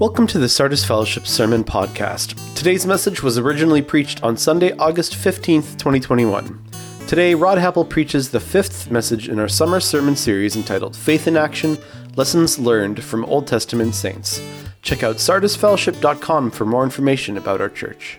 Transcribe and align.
Welcome 0.00 0.26
to 0.28 0.38
the 0.38 0.48
Sardis 0.48 0.82
Fellowship 0.82 1.26
Sermon 1.26 1.62
Podcast. 1.62 2.54
Today's 2.54 2.86
message 2.86 3.22
was 3.22 3.36
originally 3.36 3.82
preached 3.82 4.22
on 4.22 4.34
Sunday, 4.34 4.72
August 4.78 5.12
15th, 5.12 5.76
2021. 5.76 6.64
Today, 7.06 7.34
Rod 7.34 7.58
Happel 7.58 7.86
preaches 7.86 8.30
the 8.30 8.40
fifth 8.40 8.90
message 8.90 9.28
in 9.28 9.38
our 9.38 9.46
summer 9.46 9.78
sermon 9.78 10.16
series 10.16 10.56
entitled 10.56 10.96
Faith 10.96 11.26
in 11.26 11.36
Action 11.36 11.76
Lessons 12.16 12.58
Learned 12.58 13.04
from 13.04 13.26
Old 13.26 13.46
Testament 13.46 13.94
Saints. 13.94 14.42
Check 14.80 15.02
out 15.02 15.16
sardisfellowship.com 15.16 16.50
for 16.50 16.64
more 16.64 16.84
information 16.84 17.36
about 17.36 17.60
our 17.60 17.68
church. 17.68 18.18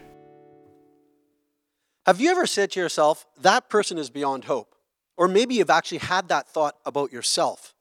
Have 2.05 2.21
you 2.21 2.29
ever 2.29 2.45
said 2.45 2.69
to 2.73 2.79
yourself, 2.79 3.25
that 3.41 3.71
person 3.71 3.97
is 3.97 4.11
beyond 4.11 4.43
hope? 4.43 4.75
Or 5.17 5.27
maybe 5.27 5.55
you've 5.55 5.71
actually 5.71 5.97
had 5.97 6.27
that 6.27 6.47
thought 6.47 6.75
about 6.85 7.11
yourself. 7.11 7.73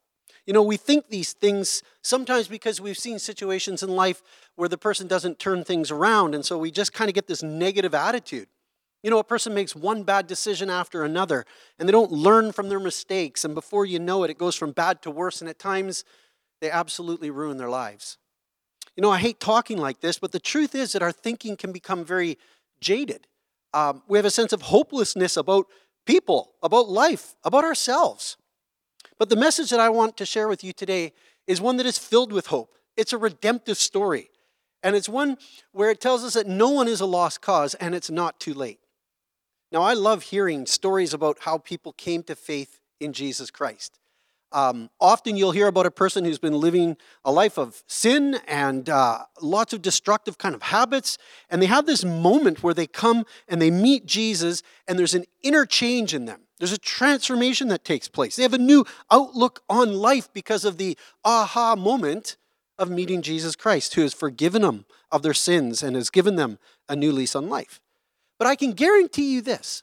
You 0.47 0.53
know, 0.53 0.63
we 0.63 0.77
think 0.77 1.09
these 1.09 1.33
things 1.33 1.83
sometimes 2.03 2.49
because 2.49 2.81
we've 2.81 2.99
seen 2.99 3.19
situations 3.19 3.83
in 3.83 3.91
life 3.91 4.23
where 4.57 4.69
the 4.69 4.79
person 4.79 5.07
doesn't 5.07 5.39
turn 5.39 5.65
things 5.65 5.91
around, 5.91 6.35
and 6.35 6.45
so 6.45 6.59
we 6.59 6.71
just 6.71 6.93
kind 6.93 7.09
of 7.09 7.15
get 7.15 7.27
this 7.27 7.43
negative 7.43 7.95
attitude. 7.95 8.48
You 9.03 9.11
know, 9.11 9.19
a 9.19 9.25
person 9.25 9.55
makes 9.55 9.75
one 9.75 10.03
bad 10.03 10.27
decision 10.27 10.69
after 10.69 11.05
another, 11.05 11.47
and 11.79 11.89
they 11.89 11.93
don't 11.93 12.12
learn 12.12 12.53
from 12.53 12.69
their 12.69 12.81
mistakes, 12.81 13.45
and 13.45 13.55
before 13.55 13.87
you 13.87 13.98
know 13.98 14.25
it, 14.25 14.31
it 14.31 14.39
goes 14.39 14.57
from 14.57 14.73
bad 14.73 15.03
to 15.03 15.11
worse, 15.11 15.41
and 15.41 15.48
at 15.48 15.59
times 15.59 16.05
they 16.61 16.70
absolutely 16.70 17.31
ruin 17.31 17.57
their 17.57 17.70
lives. 17.70 18.19
You 18.97 19.03
know, 19.03 19.11
I 19.11 19.19
hate 19.19 19.41
talking 19.41 19.79
like 19.79 20.01
this, 20.01 20.19
but 20.19 20.33
the 20.33 20.41
truth 20.41 20.75
is 20.75 20.93
that 20.93 21.03
our 21.03 21.12
thinking 21.12 21.57
can 21.57 21.73
become 21.73 22.05
very 22.05 22.37
jaded. 22.81 23.27
Um, 23.73 24.03
we 24.09 24.19
have 24.19 24.25
a 24.25 24.31
sense 24.31 24.53
of 24.53 24.62
hopelessness 24.62 25.37
about 25.37 25.67
people, 26.07 26.53
about 26.62 26.89
life, 26.89 27.34
about 27.45 27.65
ourselves. 27.65 28.37
But 29.20 29.29
the 29.29 29.37
message 29.37 29.69
that 29.69 29.80
I 29.80 29.91
want 29.91 30.16
to 30.16 30.24
share 30.24 30.48
with 30.48 30.65
you 30.65 30.73
today 30.73 31.12
is 31.47 31.61
one 31.61 31.77
that 31.77 31.84
is 31.84 31.98
filled 31.98 32.33
with 32.33 32.47
hope. 32.47 32.74
It's 32.97 33.12
a 33.12 33.19
redemptive 33.19 33.77
story. 33.77 34.30
And 34.83 34.97
it's 34.97 35.11
one 35.11 35.37
where 35.73 35.91
it 35.91 36.01
tells 36.01 36.24
us 36.24 36.33
that 36.33 36.47
no 36.47 36.70
one 36.70 36.89
is 36.89 37.03
a 37.03 37.06
lost 37.06 37.42
cause 37.42 37.75
and 37.75 37.95
it's 37.95 38.11
not 38.11 38.41
too 38.41 38.55
late. 38.55 38.80
Now, 39.70 39.83
I 39.83 39.92
love 39.92 40.22
hearing 40.22 40.64
stories 40.64 41.12
about 41.12 41.41
how 41.41 41.58
people 41.58 41.92
came 41.92 42.22
to 42.25 42.34
faith 42.34 42.80
in 42.98 43.12
Jesus 43.12 43.50
Christ. 43.50 43.98
Um, 44.53 44.89
often 44.98 45.36
you'll 45.36 45.52
hear 45.52 45.67
about 45.67 45.84
a 45.84 45.91
person 45.91 46.25
who's 46.25 46.39
been 46.39 46.58
living 46.58 46.97
a 47.23 47.30
life 47.30 47.58
of 47.58 47.84
sin 47.86 48.39
and 48.48 48.89
uh, 48.89 49.27
lots 49.42 49.75
of 49.75 49.83
destructive 49.83 50.39
kind 50.39 50.55
of 50.55 50.62
habits, 50.62 51.19
and 51.50 51.61
they 51.61 51.67
have 51.67 51.84
this 51.84 52.05
moment 52.05 52.62
where 52.62 52.75
they 52.75 52.86
come 52.86 53.27
and 53.48 53.61
they 53.61 53.70
meet 53.70 54.06
Jesus, 54.06 54.62
and 54.89 54.98
there's 54.98 55.14
an 55.14 55.27
interchange 55.42 56.14
in 56.14 56.25
them. 56.25 56.41
There's 56.61 56.72
a 56.72 56.78
transformation 56.78 57.69
that 57.69 57.84
takes 57.84 58.06
place. 58.06 58.36
They 58.36 58.42
have 58.42 58.53
a 58.53 58.58
new 58.58 58.84
outlook 59.11 59.64
on 59.69 59.94
life 59.94 60.30
because 60.33 60.67
of 60.67 60.77
the 60.77 60.97
aha 61.25 61.75
moment 61.75 62.36
of 62.78 62.91
meeting 62.91 63.22
Jesus 63.22 63.56
Christ, 63.56 63.94
who 63.94 64.02
has 64.02 64.12
forgiven 64.12 64.61
them 64.61 64.84
of 65.11 65.22
their 65.22 65.34
sins 65.34 65.83
and 65.83 65.97
has 65.97 66.11
given 66.11 66.36
them 66.36 66.58
a 66.86 66.94
new 66.94 67.12
lease 67.12 67.34
on 67.34 67.48
life. 67.48 67.80
But 68.39 68.47
I 68.47 68.56
can 68.56 68.72
guarantee 68.72 69.33
you 69.33 69.41
this 69.41 69.83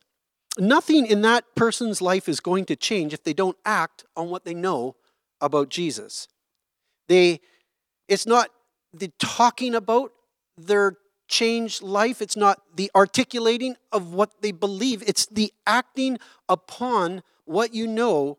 nothing 0.60 1.08
in 1.08 1.24
that 1.24 1.44
person's 1.56 2.02
life 2.02 2.30
is 2.30 2.40
going 2.40 2.66
to 2.66 2.76
change 2.76 3.12
if 3.12 3.24
they 3.24 3.34
don't 3.34 3.58
act 3.66 4.06
on 4.16 4.30
what 4.30 4.46
they 4.46 4.54
know 4.54 4.96
about 5.42 5.70
Jesus. 5.70 6.28
They, 7.08 7.42
it's 8.08 8.28
not 8.28 8.50
the 8.94 9.12
talking 9.20 9.74
about 9.74 10.12
their 10.58 10.98
changed 11.28 11.82
life, 11.82 12.22
it's 12.22 12.38
not 12.38 12.62
the 12.76 12.92
articulating 12.96 13.76
of 13.92 14.14
what 14.14 14.42
they 14.42 14.52
believe, 14.52 15.04
it's 15.06 15.26
the 15.26 15.54
acting 15.66 16.18
upon 16.48 17.24
what 17.46 17.74
you 17.74 17.88
know 17.88 18.38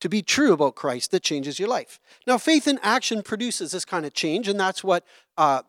to 0.00 0.08
be 0.08 0.22
true 0.22 0.52
about 0.52 0.74
Christ 0.74 1.12
that 1.12 1.22
changes 1.22 1.58
your 1.60 1.68
life. 1.68 2.00
Now, 2.26 2.36
faith 2.36 2.66
in 2.66 2.80
action 2.82 3.22
produces 3.22 3.70
this 3.70 3.84
kind 3.84 4.04
of 4.04 4.12
change, 4.14 4.48
and 4.48 4.58
that's 4.58 4.82
what 4.82 5.04
uh, 5.36 5.62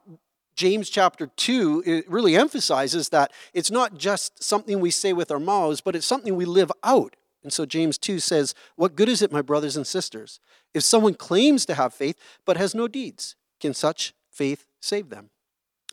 James 0.55 0.89
chapter 0.89 1.27
2 1.27 2.03
really 2.07 2.35
emphasizes 2.35 3.09
that 3.09 3.31
it's 3.53 3.71
not 3.71 3.97
just 3.97 4.43
something 4.43 4.79
we 4.79 4.91
say 4.91 5.13
with 5.13 5.31
our 5.31 5.39
mouths, 5.39 5.81
but 5.81 5.95
it's 5.95 6.05
something 6.05 6.35
we 6.35 6.45
live 6.45 6.71
out. 6.83 7.15
And 7.43 7.51
so 7.51 7.65
James 7.65 7.97
2 7.97 8.19
says, 8.19 8.55
What 8.75 8.95
good 8.95 9.09
is 9.09 9.21
it, 9.21 9.31
my 9.31 9.41
brothers 9.41 9.75
and 9.75 9.85
sisters, 9.85 10.39
if 10.73 10.83
someone 10.83 11.13
claims 11.13 11.65
to 11.67 11.75
have 11.75 11.93
faith 11.93 12.17
but 12.45 12.57
has 12.57 12.73
no 12.73 12.87
deeds? 12.87 13.35
Can 13.59 13.73
such 13.73 14.13
faith 14.31 14.65
save 14.79 15.09
them? 15.09 15.29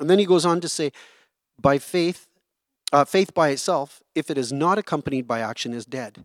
And 0.01 0.09
then 0.09 0.19
he 0.19 0.27
goes 0.27 0.47
on 0.47 0.61
to 0.61 0.69
say, 0.69 0.93
By 1.61 1.79
faith, 1.79 2.27
uh, 2.93 3.05
faith 3.05 3.35
by 3.35 3.51
itself, 3.51 4.03
if 4.15 4.31
it 4.31 4.39
is 4.39 4.53
not 4.53 4.79
accompanied 4.79 5.29
by 5.29 5.41
action, 5.41 5.73
is 5.73 5.85
dead. 5.85 6.25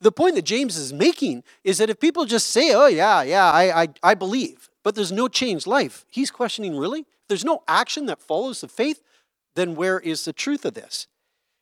The 0.00 0.12
point 0.12 0.34
that 0.36 0.44
James 0.44 0.76
is 0.76 0.92
making 0.92 1.44
is 1.62 1.78
that 1.78 1.90
if 1.90 2.00
people 2.00 2.24
just 2.24 2.48
say, 2.48 2.72
Oh, 2.72 2.86
yeah, 2.86 3.22
yeah, 3.22 3.50
I, 3.50 3.82
I, 3.82 3.88
I 4.02 4.14
believe, 4.14 4.70
but 4.82 4.94
there's 4.94 5.12
no 5.12 5.28
changed 5.28 5.66
life, 5.66 6.06
he's 6.08 6.30
questioning, 6.30 6.76
Really? 6.76 7.00
If 7.00 7.28
there's 7.28 7.44
no 7.44 7.62
action 7.68 8.06
that 8.06 8.20
follows 8.20 8.60
the 8.60 8.68
faith, 8.68 9.02
then 9.56 9.74
where 9.74 9.98
is 9.98 10.24
the 10.24 10.32
truth 10.32 10.64
of 10.64 10.74
this? 10.74 11.08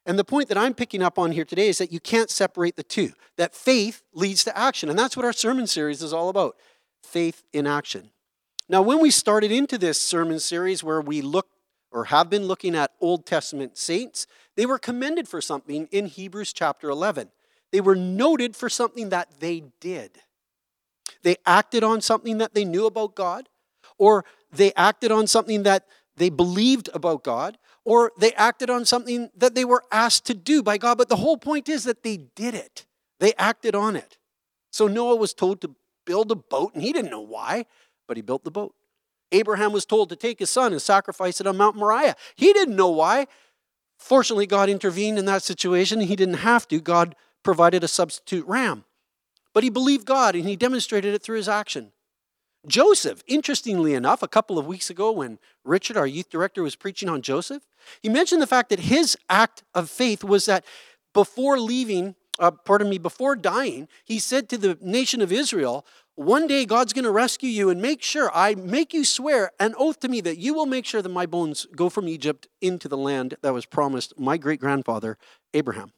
And 0.06 0.18
the 0.18 0.24
point 0.24 0.48
that 0.48 0.58
I'm 0.58 0.74
picking 0.74 1.02
up 1.02 1.18
on 1.18 1.32
here 1.32 1.46
today 1.46 1.68
is 1.68 1.78
that 1.78 1.92
you 1.92 2.00
can't 2.00 2.28
separate 2.28 2.76
the 2.76 2.82
two, 2.82 3.12
that 3.36 3.54
faith 3.54 4.02
leads 4.12 4.44
to 4.44 4.56
action. 4.56 4.90
And 4.90 4.98
that's 4.98 5.16
what 5.16 5.24
our 5.24 5.32
sermon 5.32 5.66
series 5.66 6.02
is 6.02 6.12
all 6.12 6.28
about 6.28 6.56
faith 7.02 7.42
in 7.52 7.66
action. 7.66 8.10
Now, 8.68 8.82
when 8.82 9.00
we 9.00 9.10
started 9.10 9.50
into 9.50 9.78
this 9.78 10.00
sermon 10.00 10.40
series 10.40 10.82
where 10.82 11.00
we 11.00 11.20
look 11.22 11.48
or 11.94 12.06
have 12.06 12.28
been 12.28 12.46
looking 12.46 12.74
at 12.74 12.90
Old 13.00 13.24
Testament 13.24 13.78
saints, 13.78 14.26
they 14.56 14.66
were 14.66 14.78
commended 14.78 15.28
for 15.28 15.40
something 15.40 15.88
in 15.92 16.06
Hebrews 16.06 16.52
chapter 16.52 16.90
11. 16.90 17.30
They 17.70 17.80
were 17.80 17.94
noted 17.94 18.56
for 18.56 18.68
something 18.68 19.10
that 19.10 19.40
they 19.40 19.62
did. 19.80 20.10
They 21.22 21.36
acted 21.46 21.84
on 21.84 22.00
something 22.00 22.38
that 22.38 22.52
they 22.52 22.64
knew 22.64 22.86
about 22.86 23.14
God, 23.14 23.48
or 23.96 24.24
they 24.52 24.72
acted 24.74 25.12
on 25.12 25.28
something 25.28 25.62
that 25.62 25.86
they 26.16 26.30
believed 26.30 26.90
about 26.92 27.22
God, 27.22 27.58
or 27.84 28.10
they 28.18 28.32
acted 28.32 28.70
on 28.70 28.84
something 28.84 29.30
that 29.36 29.54
they 29.54 29.64
were 29.64 29.84
asked 29.92 30.26
to 30.26 30.34
do 30.34 30.62
by 30.62 30.78
God. 30.78 30.98
But 30.98 31.08
the 31.08 31.16
whole 31.16 31.36
point 31.36 31.68
is 31.68 31.84
that 31.84 32.02
they 32.02 32.16
did 32.16 32.54
it, 32.54 32.86
they 33.20 33.34
acted 33.34 33.76
on 33.76 33.94
it. 33.94 34.18
So 34.72 34.88
Noah 34.88 35.16
was 35.16 35.32
told 35.32 35.60
to 35.60 35.76
build 36.04 36.32
a 36.32 36.36
boat, 36.36 36.74
and 36.74 36.82
he 36.82 36.92
didn't 36.92 37.12
know 37.12 37.20
why, 37.20 37.66
but 38.08 38.16
he 38.16 38.22
built 38.22 38.42
the 38.42 38.50
boat. 38.50 38.74
Abraham 39.34 39.72
was 39.72 39.84
told 39.84 40.08
to 40.08 40.16
take 40.16 40.38
his 40.38 40.50
son 40.50 40.72
and 40.72 40.80
sacrifice 40.80 41.40
it 41.40 41.46
on 41.46 41.56
Mount 41.56 41.76
Moriah. 41.76 42.16
He 42.36 42.52
didn't 42.52 42.76
know 42.76 42.90
why. 42.90 43.26
Fortunately, 43.98 44.46
God 44.46 44.68
intervened 44.68 45.18
in 45.18 45.24
that 45.26 45.42
situation. 45.42 46.00
He 46.00 46.16
didn't 46.16 46.34
have 46.34 46.68
to. 46.68 46.80
God 46.80 47.14
provided 47.42 47.84
a 47.84 47.88
substitute 47.88 48.46
ram. 48.46 48.84
But 49.52 49.64
he 49.64 49.70
believed 49.70 50.06
God 50.06 50.34
and 50.34 50.48
he 50.48 50.56
demonstrated 50.56 51.14
it 51.14 51.22
through 51.22 51.36
his 51.36 51.48
action. 51.48 51.92
Joseph, 52.66 53.22
interestingly 53.26 53.94
enough, 53.94 54.22
a 54.22 54.28
couple 54.28 54.58
of 54.58 54.66
weeks 54.66 54.88
ago 54.88 55.12
when 55.12 55.38
Richard, 55.64 55.96
our 55.96 56.06
youth 56.06 56.30
director, 56.30 56.62
was 56.62 56.76
preaching 56.76 57.08
on 57.08 57.20
Joseph, 57.20 57.62
he 58.02 58.08
mentioned 58.08 58.40
the 58.40 58.46
fact 58.46 58.70
that 58.70 58.80
his 58.80 59.16
act 59.28 59.62
of 59.74 59.90
faith 59.90 60.24
was 60.24 60.46
that 60.46 60.64
before 61.12 61.58
leaving, 61.60 62.14
uh, 62.38 62.50
pardon 62.50 62.88
me, 62.88 62.98
before 62.98 63.36
dying, 63.36 63.88
he 64.04 64.18
said 64.18 64.48
to 64.48 64.58
the 64.58 64.78
nation 64.80 65.20
of 65.20 65.30
Israel, 65.32 65.86
One 66.14 66.46
day 66.46 66.64
God's 66.64 66.92
going 66.92 67.04
to 67.04 67.10
rescue 67.10 67.48
you 67.48 67.70
and 67.70 67.80
make 67.80 68.02
sure, 68.02 68.30
I 68.34 68.54
make 68.54 68.92
you 68.92 69.04
swear 69.04 69.52
an 69.60 69.74
oath 69.78 70.00
to 70.00 70.08
me 70.08 70.20
that 70.22 70.38
you 70.38 70.54
will 70.54 70.66
make 70.66 70.84
sure 70.84 71.02
that 71.02 71.08
my 71.08 71.26
bones 71.26 71.66
go 71.76 71.88
from 71.88 72.08
Egypt 72.08 72.48
into 72.60 72.88
the 72.88 72.96
land 72.96 73.36
that 73.42 73.54
was 73.54 73.66
promised 73.66 74.18
my 74.18 74.36
great 74.36 74.60
grandfather, 74.60 75.16
Abraham. 75.52 75.92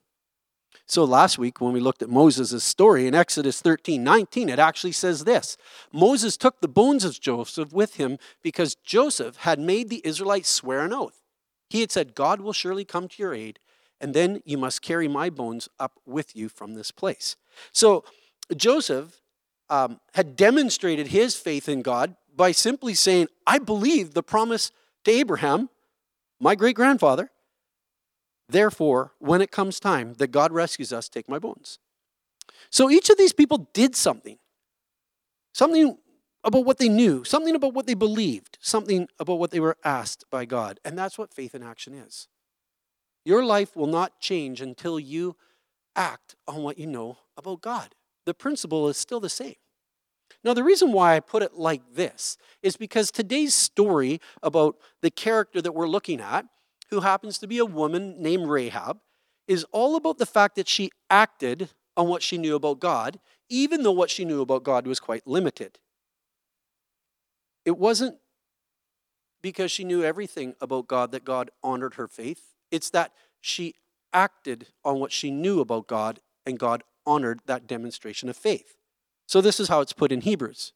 So 0.88 1.04
last 1.04 1.36
week, 1.36 1.60
when 1.60 1.72
we 1.72 1.80
looked 1.80 2.02
at 2.02 2.08
Moses' 2.08 2.62
story 2.62 3.08
in 3.08 3.14
Exodus 3.14 3.60
13 3.60 4.04
19, 4.04 4.48
it 4.48 4.58
actually 4.58 4.92
says 4.92 5.24
this 5.24 5.56
Moses 5.92 6.36
took 6.36 6.60
the 6.60 6.68
bones 6.68 7.04
of 7.04 7.20
Joseph 7.20 7.72
with 7.72 7.96
him 7.96 8.18
because 8.42 8.76
Joseph 8.76 9.38
had 9.38 9.58
made 9.58 9.88
the 9.88 10.02
Israelites 10.04 10.48
swear 10.48 10.80
an 10.84 10.92
oath. 10.92 11.22
He 11.70 11.80
had 11.80 11.90
said, 11.90 12.14
God 12.14 12.40
will 12.40 12.52
surely 12.52 12.84
come 12.84 13.08
to 13.08 13.22
your 13.22 13.34
aid, 13.34 13.58
and 14.00 14.14
then 14.14 14.42
you 14.44 14.58
must 14.58 14.82
carry 14.82 15.08
my 15.08 15.30
bones 15.30 15.68
up 15.78 16.00
with 16.06 16.36
you 16.36 16.48
from 16.48 16.74
this 16.74 16.90
place. 16.90 17.36
So 17.72 18.04
Joseph 18.54 19.22
um, 19.68 20.00
had 20.14 20.36
demonstrated 20.36 21.08
his 21.08 21.36
faith 21.36 21.68
in 21.68 21.82
God 21.82 22.16
by 22.34 22.52
simply 22.52 22.94
saying, 22.94 23.28
I 23.46 23.58
believe 23.58 24.14
the 24.14 24.22
promise 24.22 24.70
to 25.04 25.10
Abraham, 25.10 25.70
my 26.38 26.54
great 26.54 26.76
grandfather, 26.76 27.30
Therefore, 28.48 29.12
when 29.18 29.40
it 29.40 29.50
comes 29.50 29.80
time 29.80 30.14
that 30.14 30.28
God 30.28 30.52
rescues 30.52 30.92
us, 30.92 31.08
take 31.08 31.28
my 31.28 31.38
bones. 31.38 31.78
So 32.70 32.90
each 32.90 33.10
of 33.10 33.18
these 33.18 33.32
people 33.32 33.68
did 33.72 33.96
something. 33.96 34.38
Something 35.52 35.98
about 36.44 36.64
what 36.64 36.78
they 36.78 36.88
knew, 36.88 37.24
something 37.24 37.56
about 37.56 37.74
what 37.74 37.86
they 37.86 37.94
believed, 37.94 38.58
something 38.60 39.08
about 39.18 39.38
what 39.38 39.50
they 39.50 39.58
were 39.58 39.76
asked 39.84 40.24
by 40.30 40.44
God. 40.44 40.78
And 40.84 40.96
that's 40.96 41.18
what 41.18 41.34
faith 41.34 41.54
in 41.54 41.62
action 41.62 41.92
is. 41.92 42.28
Your 43.26 43.44
life 43.44 43.74
will 43.74 43.88
not 43.88 44.20
change 44.20 44.60
until 44.60 45.00
you 45.00 45.34
act 45.96 46.36
on 46.46 46.62
what 46.62 46.78
you 46.78 46.86
know 46.86 47.18
about 47.36 47.60
God. 47.60 47.96
The 48.24 48.34
principle 48.34 48.88
is 48.88 48.96
still 48.96 49.18
the 49.18 49.28
same. 49.28 49.56
Now, 50.44 50.54
the 50.54 50.62
reason 50.62 50.92
why 50.92 51.16
I 51.16 51.20
put 51.20 51.42
it 51.42 51.54
like 51.54 51.82
this 51.94 52.38
is 52.62 52.76
because 52.76 53.10
today's 53.10 53.52
story 53.52 54.20
about 54.44 54.76
the 55.02 55.10
character 55.10 55.60
that 55.60 55.72
we're 55.72 55.88
looking 55.88 56.20
at 56.20 56.46
who 56.90 57.00
happens 57.00 57.38
to 57.38 57.48
be 57.48 57.58
a 57.58 57.64
woman 57.64 58.14
named 58.22 58.48
Rahab, 58.48 59.00
is 59.48 59.64
all 59.72 59.96
about 59.96 60.18
the 60.18 60.26
fact 60.26 60.54
that 60.54 60.68
she 60.68 60.90
acted 61.10 61.70
on 61.96 62.06
what 62.06 62.22
she 62.22 62.38
knew 62.38 62.54
about 62.54 62.78
God, 62.78 63.18
even 63.48 63.82
though 63.82 63.92
what 63.92 64.10
she 64.10 64.24
knew 64.24 64.40
about 64.40 64.62
God 64.62 64.86
was 64.86 65.00
quite 65.00 65.26
limited. 65.26 65.80
It 67.64 67.76
wasn't 67.76 68.18
because 69.42 69.72
she 69.72 69.82
knew 69.82 70.04
everything 70.04 70.54
about 70.60 70.86
God, 70.86 71.10
that 71.10 71.24
God 71.24 71.50
honored 71.62 71.94
her 71.94 72.06
faith. 72.06 72.55
It's 72.70 72.90
that 72.90 73.12
she 73.40 73.74
acted 74.12 74.68
on 74.84 74.98
what 74.98 75.12
she 75.12 75.30
knew 75.30 75.60
about 75.60 75.86
God, 75.86 76.20
and 76.44 76.58
God 76.58 76.82
honored 77.06 77.40
that 77.46 77.66
demonstration 77.66 78.28
of 78.28 78.36
faith. 78.36 78.76
So 79.26 79.40
this 79.40 79.60
is 79.60 79.68
how 79.68 79.80
it's 79.80 79.92
put 79.92 80.12
in 80.12 80.22
Hebrews. 80.22 80.72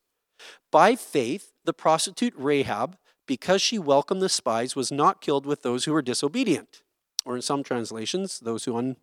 By 0.71 0.97
faith, 0.97 1.53
the 1.65 1.73
prostitute 1.73 2.35
Rahab, 2.37 2.97
because 3.27 3.63
she 3.63 3.79
welcomed 3.79 4.23
the 4.23 4.29
spies, 4.29 4.75
was 4.75 4.91
not 4.91 5.21
killed 5.21 5.47
with 5.47 5.63
those 5.63 5.85
who 5.85 5.93
were 5.93 6.03
disobedient, 6.03 6.83
or 7.25 7.37
in 7.37 7.43
some 7.43 7.63
translations, 7.63 8.41
those 8.41 8.65
who, 8.65 8.77
un, 8.77 8.97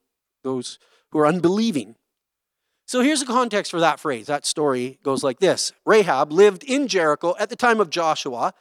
those 0.43 0.79
who 1.11 1.19
are 1.19 1.27
unbelieving. 1.27 1.95
So 2.85 3.01
here's 3.01 3.19
the 3.19 3.25
context 3.25 3.69
for 3.69 3.81
that 3.81 3.99
phrase. 3.99 4.27
That 4.27 4.45
story 4.45 4.97
goes 5.03 5.23
like 5.23 5.39
this 5.39 5.73
Rahab 5.85 6.31
lived 6.31 6.63
in 6.63 6.87
Jericho 6.87 7.35
at 7.39 7.49
the 7.49 7.55
time 7.55 7.79
of 7.79 7.89
Joshua 7.89 8.53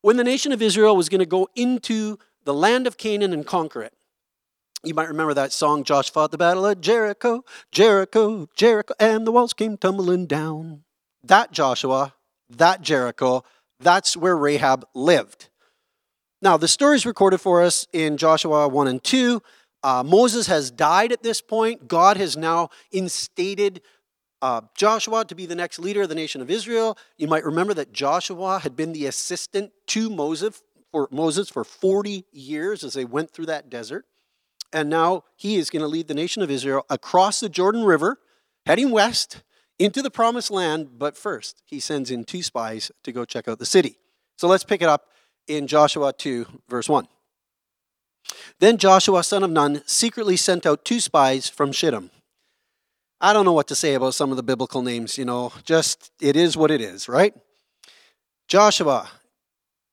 when 0.00 0.16
the 0.16 0.24
nation 0.24 0.52
of 0.52 0.62
Israel 0.62 0.96
was 0.96 1.08
going 1.08 1.18
to 1.20 1.26
go 1.26 1.48
into 1.54 2.18
the 2.46 2.54
land 2.54 2.86
of 2.86 2.96
Canaan 2.96 3.34
and 3.34 3.44
conquer 3.44 3.82
it. 3.82 3.92
You 4.84 4.94
might 4.94 5.08
remember 5.08 5.34
that 5.34 5.52
song, 5.52 5.82
Josh 5.82 6.10
fought 6.10 6.30
the 6.30 6.38
battle 6.38 6.64
of 6.64 6.80
Jericho, 6.80 7.44
Jericho, 7.72 8.48
Jericho, 8.56 8.94
and 9.00 9.26
the 9.26 9.32
walls 9.32 9.52
came 9.52 9.76
tumbling 9.76 10.26
down. 10.26 10.84
That 11.24 11.50
Joshua, 11.50 12.14
that 12.48 12.82
Jericho, 12.82 13.42
that's 13.80 14.16
where 14.16 14.36
Rahab 14.36 14.86
lived. 14.94 15.48
Now, 16.40 16.56
the 16.56 16.68
story 16.68 16.96
is 16.96 17.04
recorded 17.04 17.40
for 17.40 17.62
us 17.62 17.88
in 17.92 18.16
Joshua 18.16 18.68
1 18.68 18.86
and 18.86 19.02
2. 19.02 19.42
Uh, 19.82 20.04
Moses 20.06 20.46
has 20.46 20.70
died 20.70 21.10
at 21.10 21.24
this 21.24 21.40
point. 21.40 21.88
God 21.88 22.16
has 22.16 22.36
now 22.36 22.68
instated 22.92 23.82
uh, 24.40 24.60
Joshua 24.76 25.24
to 25.24 25.34
be 25.34 25.46
the 25.46 25.54
next 25.56 25.80
leader 25.80 26.02
of 26.02 26.08
the 26.08 26.14
nation 26.14 26.40
of 26.40 26.50
Israel. 26.50 26.96
You 27.16 27.26
might 27.26 27.44
remember 27.44 27.74
that 27.74 27.92
Joshua 27.92 28.60
had 28.60 28.76
been 28.76 28.92
the 28.92 29.06
assistant 29.06 29.72
to 29.88 30.10
Moses 30.10 30.62
for 30.96 31.08
Moses 31.10 31.50
for 31.50 31.62
40 31.62 32.24
years 32.32 32.82
as 32.82 32.94
they 32.94 33.04
went 33.04 33.30
through 33.30 33.44
that 33.46 33.68
desert. 33.68 34.06
And 34.72 34.88
now 34.88 35.24
he 35.36 35.56
is 35.56 35.68
going 35.68 35.82
to 35.82 35.86
lead 35.86 36.08
the 36.08 36.14
nation 36.14 36.40
of 36.40 36.50
Israel 36.50 36.86
across 36.88 37.38
the 37.38 37.50
Jordan 37.50 37.84
River, 37.84 38.18
heading 38.64 38.90
west 38.90 39.42
into 39.78 40.00
the 40.00 40.10
promised 40.10 40.50
land. 40.50 40.98
But 40.98 41.14
first, 41.14 41.62
he 41.66 41.80
sends 41.80 42.10
in 42.10 42.24
two 42.24 42.42
spies 42.42 42.90
to 43.04 43.12
go 43.12 43.26
check 43.26 43.46
out 43.46 43.58
the 43.58 43.66
city. 43.66 43.98
So 44.38 44.48
let's 44.48 44.64
pick 44.64 44.80
it 44.80 44.88
up 44.88 45.08
in 45.46 45.66
Joshua 45.66 46.14
2, 46.14 46.46
verse 46.66 46.88
1. 46.88 47.06
Then 48.58 48.78
Joshua, 48.78 49.22
son 49.22 49.42
of 49.42 49.50
Nun, 49.50 49.82
secretly 49.84 50.38
sent 50.38 50.64
out 50.64 50.86
two 50.86 51.00
spies 51.00 51.46
from 51.46 51.72
Shittim. 51.72 52.10
I 53.20 53.34
don't 53.34 53.44
know 53.44 53.52
what 53.52 53.68
to 53.68 53.74
say 53.74 53.92
about 53.92 54.14
some 54.14 54.30
of 54.30 54.38
the 54.38 54.42
biblical 54.42 54.80
names, 54.80 55.18
you 55.18 55.26
know, 55.26 55.52
just 55.62 56.10
it 56.22 56.36
is 56.36 56.56
what 56.56 56.70
it 56.70 56.80
is, 56.80 57.06
right? 57.06 57.34
Joshua 58.48 59.10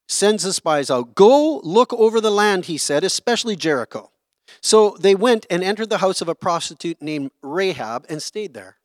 sends 0.08 0.42
the 0.42 0.52
spies 0.52 0.90
out. 0.90 1.14
Go 1.14 1.60
look 1.62 1.92
over 1.92 2.20
the 2.20 2.30
land, 2.30 2.66
he 2.66 2.78
said, 2.78 3.04
especially 3.04 3.56
Jericho. 3.56 4.10
So 4.60 4.96
they 5.00 5.14
went 5.14 5.46
and 5.50 5.64
entered 5.64 5.90
the 5.90 5.98
house 5.98 6.20
of 6.20 6.28
a 6.28 6.34
prostitute 6.34 7.00
named 7.00 7.30
Rahab 7.42 8.06
and 8.08 8.22
stayed 8.22 8.54
there. 8.54 8.76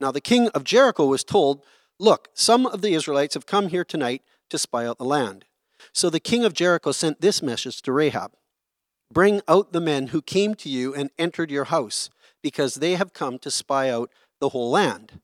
Now 0.00 0.10
the 0.10 0.20
king 0.20 0.48
of 0.48 0.64
Jericho 0.64 1.06
was 1.06 1.24
told, 1.24 1.62
Look, 1.98 2.28
some 2.34 2.66
of 2.66 2.82
the 2.82 2.94
Israelites 2.94 3.34
have 3.34 3.46
come 3.46 3.68
here 3.68 3.84
tonight 3.84 4.22
to 4.50 4.58
spy 4.58 4.86
out 4.86 4.98
the 4.98 5.04
land. 5.04 5.44
So 5.92 6.10
the 6.10 6.20
king 6.20 6.44
of 6.44 6.54
Jericho 6.54 6.92
sent 6.92 7.20
this 7.20 7.42
message 7.42 7.82
to 7.82 7.92
Rahab 7.92 8.32
Bring 9.12 9.42
out 9.46 9.72
the 9.72 9.80
men 9.80 10.08
who 10.08 10.22
came 10.22 10.54
to 10.56 10.68
you 10.68 10.94
and 10.94 11.10
entered 11.18 11.50
your 11.50 11.64
house, 11.64 12.10
because 12.42 12.76
they 12.76 12.96
have 12.96 13.12
come 13.12 13.38
to 13.38 13.50
spy 13.50 13.88
out 13.88 14.10
the 14.40 14.48
whole 14.50 14.70
land. 14.70 15.20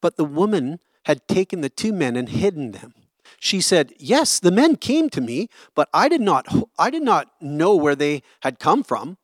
But 0.00 0.16
the 0.16 0.24
woman 0.24 0.78
had 1.06 1.26
taken 1.26 1.60
the 1.60 1.70
two 1.70 1.92
men 1.92 2.16
and 2.16 2.28
hidden 2.28 2.72
them. 2.72 2.94
She 3.38 3.60
said, 3.60 3.92
"Yes, 3.98 4.38
the 4.38 4.50
men 4.50 4.76
came 4.76 5.10
to 5.10 5.20
me, 5.20 5.48
but 5.74 5.88
I 5.92 6.08
did 6.08 6.20
not 6.20 6.46
I 6.78 6.90
did 6.90 7.02
not 7.02 7.30
know 7.40 7.74
where 7.74 7.96
they 7.96 8.22
had 8.40 8.58
come 8.58 8.82
from. 8.82 9.18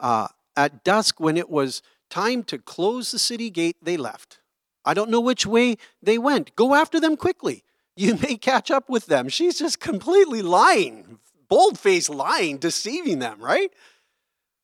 Uh, 0.00 0.28
at 0.56 0.84
dusk, 0.84 1.20
when 1.20 1.36
it 1.36 1.50
was 1.50 1.82
time 2.10 2.42
to 2.44 2.58
close 2.58 3.10
the 3.10 3.18
city 3.18 3.50
gate, 3.50 3.76
they 3.82 3.96
left. 3.96 4.40
I 4.84 4.94
don't 4.94 5.10
know 5.10 5.20
which 5.20 5.46
way 5.46 5.76
they 6.02 6.18
went. 6.18 6.56
Go 6.56 6.74
after 6.74 7.00
them 7.00 7.16
quickly. 7.16 7.64
You 7.98 8.14
may 8.14 8.36
catch 8.36 8.70
up 8.70 8.88
with 8.88 9.06
them." 9.06 9.28
She's 9.28 9.58
just 9.58 9.80
completely 9.80 10.40
lying, 10.40 11.18
bold 11.48 11.80
faced 11.80 12.08
lying, 12.08 12.58
deceiving 12.58 13.18
them, 13.18 13.40
right? 13.40 13.72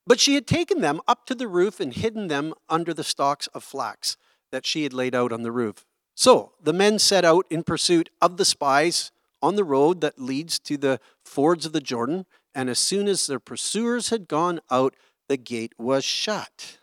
But 0.07 0.21
she 0.21 0.35
had 0.35 0.47
taken 0.47 0.81
them 0.81 1.01
up 1.09 1.27
to 1.27 1.35
the 1.35 1.49
roof 1.49 1.81
and 1.81 1.93
hidden 1.93 2.29
them 2.29 2.55
under 2.69 2.95
the 2.95 3.03
stalks 3.03 3.47
of 3.49 3.65
flax 3.65 4.17
that 4.53 4.67
she 4.67 4.85
had 4.85 4.93
laid 4.93 5.15
out 5.15 5.33
on 5.33 5.43
the 5.43 5.51
roof. 5.51 5.85
So 6.15 6.53
the 6.63 6.73
men 6.73 6.99
set 6.99 7.25
out 7.25 7.47
in 7.51 7.63
pursuit 7.63 8.11
of 8.21 8.37
the 8.37 8.45
spies 8.45 9.11
on 9.43 9.57
the 9.57 9.65
road 9.65 10.01
that 10.01 10.19
leads 10.19 10.59
to 10.61 10.77
the 10.77 11.01
fords 11.25 11.67
of 11.67 11.73
the 11.73 11.81
Jordan, 11.81 12.27
and 12.55 12.71
as 12.71 12.79
soon 12.79 13.09
as 13.09 13.27
their 13.27 13.41
pursuers 13.41 14.11
had 14.11 14.29
gone 14.29 14.61
out, 14.71 14.95
the 15.29 15.37
gate 15.37 15.73
was 15.77 16.05
shut. 16.05 16.79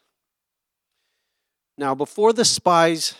Now, 1.77 1.95
before 1.95 2.33
the 2.33 2.45
spies 2.45 3.15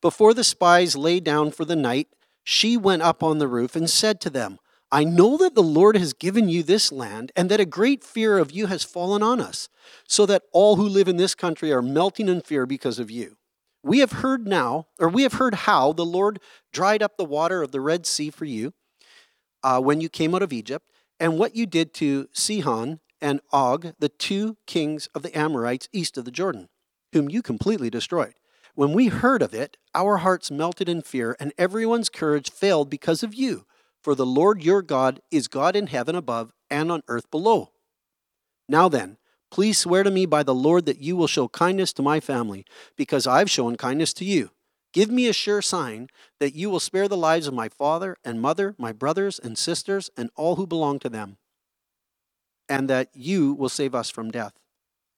before 0.00 0.34
the 0.34 0.44
spies 0.44 0.96
lay 0.96 1.18
down 1.18 1.50
for 1.50 1.64
the 1.64 1.76
night, 1.76 2.08
she 2.42 2.76
went 2.76 3.02
up 3.02 3.22
on 3.22 3.38
the 3.38 3.48
roof 3.48 3.74
and 3.74 3.88
said 3.88 4.20
to 4.20 4.30
them, 4.30 4.58
I 4.92 5.02
know 5.02 5.36
that 5.38 5.54
the 5.54 5.62
Lord 5.62 5.96
has 5.96 6.12
given 6.12 6.48
you 6.48 6.62
this 6.62 6.92
land, 6.92 7.32
and 7.34 7.50
that 7.50 7.58
a 7.58 7.64
great 7.64 8.04
fear 8.04 8.38
of 8.38 8.52
you 8.52 8.66
has 8.66 8.84
fallen 8.84 9.22
on 9.22 9.40
us, 9.40 9.68
so 10.06 10.26
that 10.26 10.42
all 10.52 10.76
who 10.76 10.86
live 10.86 11.08
in 11.08 11.16
this 11.16 11.34
country 11.34 11.72
are 11.72 11.82
melting 11.82 12.28
in 12.28 12.42
fear 12.42 12.66
because 12.66 12.98
of 12.98 13.10
you. 13.10 13.36
We 13.84 13.98
have 13.98 14.12
heard 14.12 14.48
now, 14.48 14.86
or 14.98 15.10
we 15.10 15.24
have 15.24 15.34
heard 15.34 15.54
how 15.54 15.92
the 15.92 16.06
Lord 16.06 16.40
dried 16.72 17.02
up 17.02 17.18
the 17.18 17.24
water 17.24 17.62
of 17.62 17.70
the 17.70 17.82
Red 17.82 18.06
Sea 18.06 18.30
for 18.30 18.46
you 18.46 18.72
uh, 19.62 19.78
when 19.78 20.00
you 20.00 20.08
came 20.08 20.34
out 20.34 20.42
of 20.42 20.54
Egypt, 20.54 20.90
and 21.20 21.38
what 21.38 21.54
you 21.54 21.66
did 21.66 21.92
to 21.94 22.28
Sihon 22.32 23.00
and 23.20 23.42
Og, 23.52 23.92
the 23.98 24.08
two 24.08 24.56
kings 24.66 25.06
of 25.14 25.22
the 25.22 25.36
Amorites 25.36 25.90
east 25.92 26.16
of 26.16 26.24
the 26.24 26.30
Jordan, 26.30 26.70
whom 27.12 27.28
you 27.28 27.42
completely 27.42 27.90
destroyed. 27.90 28.32
When 28.74 28.94
we 28.94 29.08
heard 29.08 29.42
of 29.42 29.52
it, 29.52 29.76
our 29.94 30.16
hearts 30.16 30.50
melted 30.50 30.88
in 30.88 31.02
fear, 31.02 31.36
and 31.38 31.52
everyone's 31.58 32.08
courage 32.08 32.50
failed 32.50 32.88
because 32.88 33.22
of 33.22 33.34
you. 33.34 33.66
For 34.02 34.14
the 34.14 34.26
Lord 34.26 34.64
your 34.64 34.80
God 34.80 35.20
is 35.30 35.46
God 35.46 35.76
in 35.76 35.88
heaven 35.88 36.14
above 36.16 36.52
and 36.70 36.90
on 36.90 37.02
earth 37.06 37.30
below. 37.30 37.72
Now 38.66 38.88
then, 38.88 39.18
please 39.54 39.78
swear 39.78 40.02
to 40.02 40.10
me 40.10 40.26
by 40.26 40.42
the 40.42 40.52
Lord 40.52 40.84
that 40.84 41.00
you 41.00 41.14
will 41.14 41.28
show 41.28 41.46
kindness 41.46 41.92
to 41.92 42.02
my 42.02 42.18
family, 42.18 42.64
because 42.96 43.24
I've 43.24 43.48
shown 43.48 43.76
kindness 43.76 44.12
to 44.14 44.24
you. 44.24 44.50
Give 44.92 45.12
me 45.12 45.28
a 45.28 45.32
sure 45.32 45.62
sign 45.62 46.08
that 46.40 46.56
you 46.56 46.68
will 46.68 46.80
spare 46.80 47.06
the 47.06 47.16
lives 47.16 47.46
of 47.46 47.54
my 47.54 47.68
father 47.68 48.16
and 48.24 48.42
mother, 48.42 48.74
my 48.78 48.90
brothers 48.90 49.38
and 49.38 49.56
sisters, 49.56 50.10
and 50.16 50.30
all 50.34 50.56
who 50.56 50.66
belong 50.66 50.98
to 50.98 51.08
them, 51.08 51.36
and 52.68 52.90
that 52.90 53.10
you 53.14 53.54
will 53.54 53.68
save 53.68 53.94
us 53.94 54.10
from 54.10 54.32
death. 54.32 54.54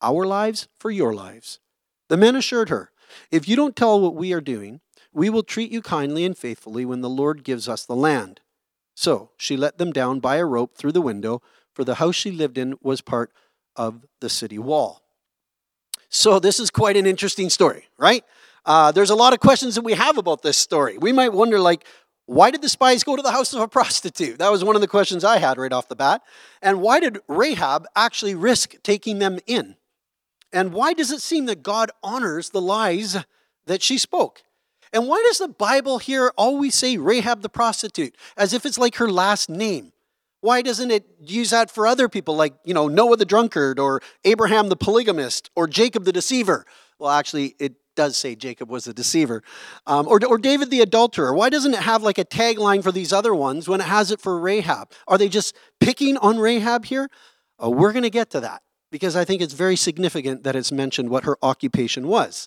Our 0.03 0.27
lives 0.27 0.69
for 0.79 0.91
your 0.91 1.15
lives. 1.15 1.59
The 2.11 2.19
men 2.19 2.37
assured 2.37 2.69
her, 2.69 2.91
If 3.31 3.49
you 3.49 3.57
don't 3.57 3.75
tell 3.75 3.99
what 3.99 4.17
we 4.17 4.35
are 4.35 4.43
doing, 4.43 4.83
we 5.15 5.31
will 5.31 5.45
treat 5.45 5.71
you 5.71 5.81
kindly 5.81 6.27
and 6.27 6.37
faithfully 6.37 6.85
when 6.85 7.01
the 7.01 7.09
Lord 7.09 7.43
gives 7.43 7.71
us 7.71 7.87
the 7.87 7.97
land. 7.97 8.43
So 8.95 9.31
she 9.39 9.57
let 9.57 9.79
them 9.79 9.93
down 9.93 10.21
by 10.21 10.37
a 10.37 10.45
rope 10.45 10.77
through 10.77 10.93
the 10.93 11.01
window, 11.01 11.41
for 11.73 11.85
the 11.85 11.95
house 11.95 12.17
she 12.17 12.31
lived 12.31 12.59
in 12.59 12.75
was 12.83 13.01
part 13.01 13.33
of 13.77 14.05
the 14.21 14.29
city 14.29 14.59
wall. 14.59 15.03
So 16.09 16.39
this 16.39 16.61
is 16.61 16.71
quite 16.71 16.97
an 16.97 17.07
interesting 17.07 17.51
story, 17.51 17.89
right? 17.99 18.25
Uh, 18.65 18.91
there's 18.93 19.11
a 19.11 19.15
lot 19.15 19.33
of 19.33 19.41
questions 19.41 19.75
that 19.77 19.83
we 19.83 19.93
have 19.93 20.19
about 20.19 20.43
this 20.43 20.57
story. 20.57 20.99
We 20.99 21.13
might 21.13 21.33
wonder, 21.33 21.61
like, 21.61 21.85
why 22.27 22.51
did 22.51 22.63
the 22.63 22.69
spies 22.69 23.05
go 23.05 23.15
to 23.15 23.23
the 23.23 23.31
house 23.31 23.53
of 23.53 23.61
a 23.61 23.69
prostitute? 23.79 24.39
That 24.39 24.51
was 24.51 24.65
one 24.65 24.75
of 24.75 24.81
the 24.81 24.89
questions 24.89 25.25
I 25.25 25.39
had 25.39 25.59
right 25.59 25.73
off 25.73 25.89
the 25.89 25.97
bat. 25.97 26.23
And 26.61 26.81
why 26.81 27.01
did 27.01 27.19
Rahab 27.29 27.87
actually 27.95 28.35
risk 28.35 28.75
taking 28.83 29.19
them 29.19 29.39
in? 29.47 29.77
And 30.53 30.73
why 30.73 30.93
does 30.93 31.11
it 31.11 31.23
seem 31.23 31.47
that 31.47 31.63
God 31.63 31.91
honors 32.03 32.51
the 32.51 32.61
lies 32.61 33.17
that 33.67 33.83
she 33.83 33.99
spoke? 33.99 34.43
And 34.93 35.09
why 35.09 35.23
does 35.27 35.39
the 35.39 35.49
Bible 35.49 35.99
here 35.99 36.33
always 36.37 36.75
say 36.75 36.97
Rahab 36.97 37.43
the 37.43 37.49
prostitute 37.49 38.17
as 38.37 38.53
if 38.53 38.65
it's 38.65 38.79
like 38.79 38.97
her 38.97 39.11
last 39.11 39.49
name? 39.49 39.93
Why 40.47 40.63
doesn't 40.63 40.93
it 40.93 41.05
use 41.19 41.51
that 41.51 41.73
for 41.73 41.89
other 41.89 42.09
people 42.09 42.37
like, 42.37 42.55
you 42.65 42.73
know, 42.73 42.87
Noah 42.87 43.17
the 43.17 43.25
drunkard 43.25 43.81
or 43.81 44.01
Abraham 44.25 44.69
the 44.69 44.77
polygamist 44.77 45.51
or 45.57 45.67
Jacob 45.67 46.05
the 46.05 46.13
deceiver? 46.13 46.65
Well, 47.01 47.11
actually, 47.11 47.57
it 47.59 47.75
does 47.97 48.17
say 48.17 48.37
Jacob 48.37 48.71
was 48.71 48.87
a 48.87 48.95
deceiver. 48.95 49.43
Um, 49.89 50.07
or, 50.07 50.25
or 50.25 50.39
David 50.39 50.71
the 50.71 50.83
adulterer. 50.83 51.35
Why 51.35 51.51
doesn't 51.51 51.75
it 51.75 51.81
have 51.81 52.05
like 52.05 52.19
a 52.19 52.25
tagline 52.25 52.85
for 52.85 52.93
these 52.93 53.13
other 53.13 53.35
ones 53.35 53.69
when 53.69 53.81
it 53.81 53.89
has 53.89 54.13
it 54.13 54.21
for 54.21 54.39
Rahab? 54.39 54.93
Are 55.09 55.19
they 55.19 55.29
just 55.29 55.57
picking 55.81 56.17
on 56.19 56.39
Rahab 56.39 56.85
here? 56.85 57.11
Oh, 57.59 57.71
we're 57.71 57.93
going 57.93 58.05
to 58.05 58.09
get 58.11 58.31
to 58.31 58.39
that 58.39 58.63
because 58.93 59.17
I 59.17 59.25
think 59.25 59.43
it's 59.43 59.53
very 59.53 59.75
significant 59.75 60.45
that 60.45 60.55
it's 60.55 60.71
mentioned 60.71 61.11
what 61.11 61.25
her 61.25 61.37
occupation 61.43 62.07
was. 62.07 62.47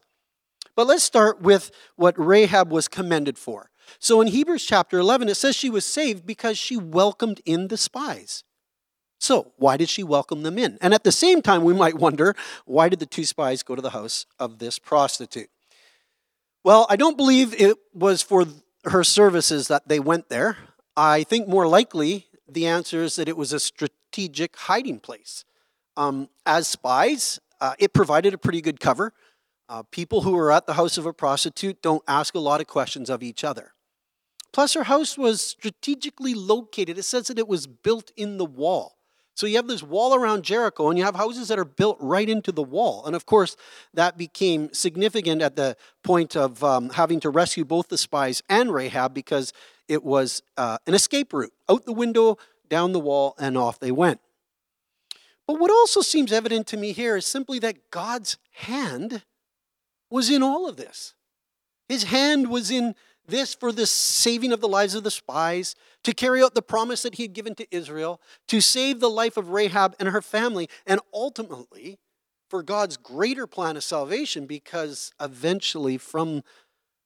But 0.74 0.88
let's 0.88 1.04
start 1.04 1.42
with 1.42 1.70
what 1.98 2.18
Rahab 2.18 2.72
was 2.72 2.88
commended 2.88 3.38
for. 3.38 3.70
So 3.98 4.22
in 4.22 4.28
Hebrews 4.28 4.66
chapter 4.66 5.00
11, 5.00 5.30
it 5.30 5.36
says 5.36 5.56
she 5.56 5.70
was 5.70 5.86
saved 5.86 6.26
because 6.26 6.58
she 6.58 6.78
welcomed 6.78 7.42
in 7.46 7.70
the 7.70 7.78
spies. 7.78 8.44
So, 9.22 9.52
why 9.58 9.76
did 9.76 9.90
she 9.90 10.02
welcome 10.02 10.44
them 10.44 10.58
in? 10.58 10.78
And 10.82 10.94
at 10.94 11.04
the 11.04 11.12
same 11.12 11.42
time, 11.42 11.64
we 11.64 11.74
might 11.74 11.96
wonder 11.96 12.36
why 12.66 12.88
did 12.88 13.00
the 13.00 13.06
two 13.06 13.26
spies 13.26 13.64
go 13.64 13.76
to 13.76 13.82
the 13.82 13.90
house 13.90 14.26
of 14.40 14.60
this 14.60 14.80
prostitute? 14.80 15.50
Well, 16.64 16.86
I 16.90 16.96
don't 16.96 17.18
believe 17.18 17.54
it 17.60 17.78
was 17.94 18.22
for 18.22 18.46
her 18.86 19.04
services 19.04 19.68
that 19.68 19.88
they 19.88 20.00
went 20.00 20.30
there. 20.30 20.58
I 20.96 21.24
think 21.24 21.48
more 21.48 21.68
likely 21.68 22.28
the 22.48 22.66
answer 22.66 23.04
is 23.04 23.18
that 23.18 23.28
it 23.28 23.38
was 23.38 23.52
a 23.52 23.60
strategic 23.60 24.56
hiding 24.56 25.00
place. 25.00 25.44
Um, 25.98 26.30
as 26.46 26.68
spies, 26.68 27.40
uh, 27.60 27.74
it 27.78 27.94
provided 27.94 28.34
a 28.34 28.38
pretty 28.38 28.62
good 28.62 28.80
cover. 28.80 29.14
Uh, 29.68 29.84
people 29.92 30.22
who 30.22 30.36
are 30.38 30.52
at 30.52 30.66
the 30.66 30.74
house 30.74 30.98
of 30.98 31.06
a 31.06 31.14
prostitute 31.14 31.82
don't 31.82 32.04
ask 32.08 32.36
a 32.36 32.40
lot 32.40 32.62
of 32.62 32.68
questions 32.68 33.10
of 33.10 33.22
each 33.22 33.44
other. 33.44 33.74
Plus, 34.52 34.74
her 34.74 34.84
house 34.84 35.18
was 35.18 35.42
strategically 35.42 36.34
located. 36.34 36.98
It 36.98 37.04
says 37.04 37.28
that 37.28 37.38
it 37.38 37.48
was 37.48 37.68
built 37.68 38.12
in 38.18 38.38
the 38.38 38.46
wall. 38.46 38.98
So 39.36 39.48
you 39.48 39.56
have 39.56 39.68
this 39.68 39.84
wall 39.84 40.16
around 40.16 40.44
Jericho, 40.44 40.90
and 40.90 40.98
you 40.98 41.06
have 41.06 41.16
houses 41.16 41.48
that 41.48 41.58
are 41.58 41.64
built 41.64 41.98
right 42.02 42.28
into 42.28 42.52
the 42.52 42.62
wall. 42.62 43.06
And 43.06 43.16
of 43.16 43.26
course, 43.26 43.56
that 43.94 44.18
became 44.18 44.74
significant 44.74 45.42
at 45.42 45.56
the 45.56 45.78
point 46.04 46.36
of 46.36 46.62
um, 46.62 46.90
having 46.90 47.22
to 47.22 47.30
rescue 47.30 47.64
both 47.64 47.88
the 47.88 47.98
spies 47.98 48.44
and 48.50 48.74
Rahab 48.74 49.14
because 49.14 49.54
it 49.88 50.04
was 50.04 50.44
uh, 50.58 50.80
an 50.88 50.94
escape 50.94 51.32
route 51.32 51.54
out 51.70 51.86
the 51.86 51.94
window, 51.94 52.38
down 52.68 52.92
the 52.92 53.00
wall, 53.00 53.36
and 53.40 53.58
off 53.58 53.80
they 53.80 53.92
went. 53.92 54.20
But 55.48 55.58
what 55.60 55.72
also 55.72 56.02
seems 56.02 56.34
evident 56.34 56.68
to 56.68 56.78
me 56.78 56.92
here 56.92 57.16
is 57.16 57.26
simply 57.26 57.60
that 57.60 57.92
God's 57.92 58.38
hand 58.52 59.24
was 60.10 60.30
in 60.30 60.44
all 60.44 60.68
of 60.68 60.76
this. 60.76 61.14
His 61.88 62.04
hand 62.04 62.50
was 62.50 62.70
in 62.70 62.94
this 63.30 63.54
for 63.54 63.72
the 63.72 63.86
saving 63.86 64.52
of 64.52 64.62
the 64.62 64.68
lives 64.68 64.96
of 64.96 65.04
the 65.04 65.12
spies, 65.12 65.76
to 66.04 66.14
carry 66.14 66.42
out 66.42 66.56
the 66.56 66.62
promise 66.62 67.02
that 67.04 67.16
he 67.16 67.24
had 67.24 67.34
given 67.34 67.56
to 67.56 67.68
Israel, 67.72 68.22
to 68.48 68.62
save 68.62 69.00
the 69.00 69.10
life 69.10 69.38
of 69.38 69.50
Rahab 69.50 69.96
and 70.00 70.10
her 70.10 70.22
family, 70.22 70.70
and 70.86 71.00
ultimately 71.14 72.00
for 72.50 72.64
God's 72.64 72.98
greater 72.98 73.46
plan 73.46 73.78
of 73.78 73.84
salvation, 73.84 74.46
because 74.46 75.14
eventually 75.22 75.98
from, 75.98 76.44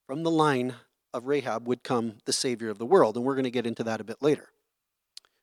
from 0.06 0.22
the 0.22 0.30
line 0.30 0.74
of 1.12 1.26
Rahab 1.26 1.66
would 1.68 1.82
come 1.82 2.14
the 2.24 2.32
Savior 2.32 2.70
of 2.70 2.78
the 2.78 2.86
world. 2.86 3.16
And 3.16 3.24
we're 3.24 3.34
going 3.34 3.44
to 3.44 3.50
get 3.50 3.66
into 3.66 3.84
that 3.84 4.00
a 4.00 4.04
bit 4.04 4.20
later. 4.20 4.48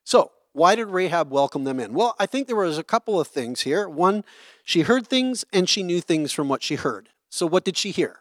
So, 0.04 0.32
why 0.52 0.74
did 0.74 0.88
Rahab 0.88 1.30
welcome 1.30 1.64
them 1.64 1.80
in? 1.80 1.94
Well, 1.94 2.14
I 2.18 2.26
think 2.26 2.46
there 2.46 2.56
was 2.56 2.76
a 2.76 2.84
couple 2.84 3.18
of 3.18 3.26
things 3.26 3.62
here. 3.62 3.88
One, 3.88 4.22
she 4.64 4.82
heard 4.82 5.06
things 5.06 5.46
and 5.52 5.66
she 5.66 5.82
knew 5.82 6.02
things 6.02 6.30
from 6.30 6.48
what 6.48 6.62
she 6.62 6.74
heard. 6.74 7.08
So, 7.30 7.46
what 7.46 7.64
did 7.64 7.78
she 7.78 7.90
hear? 7.90 8.20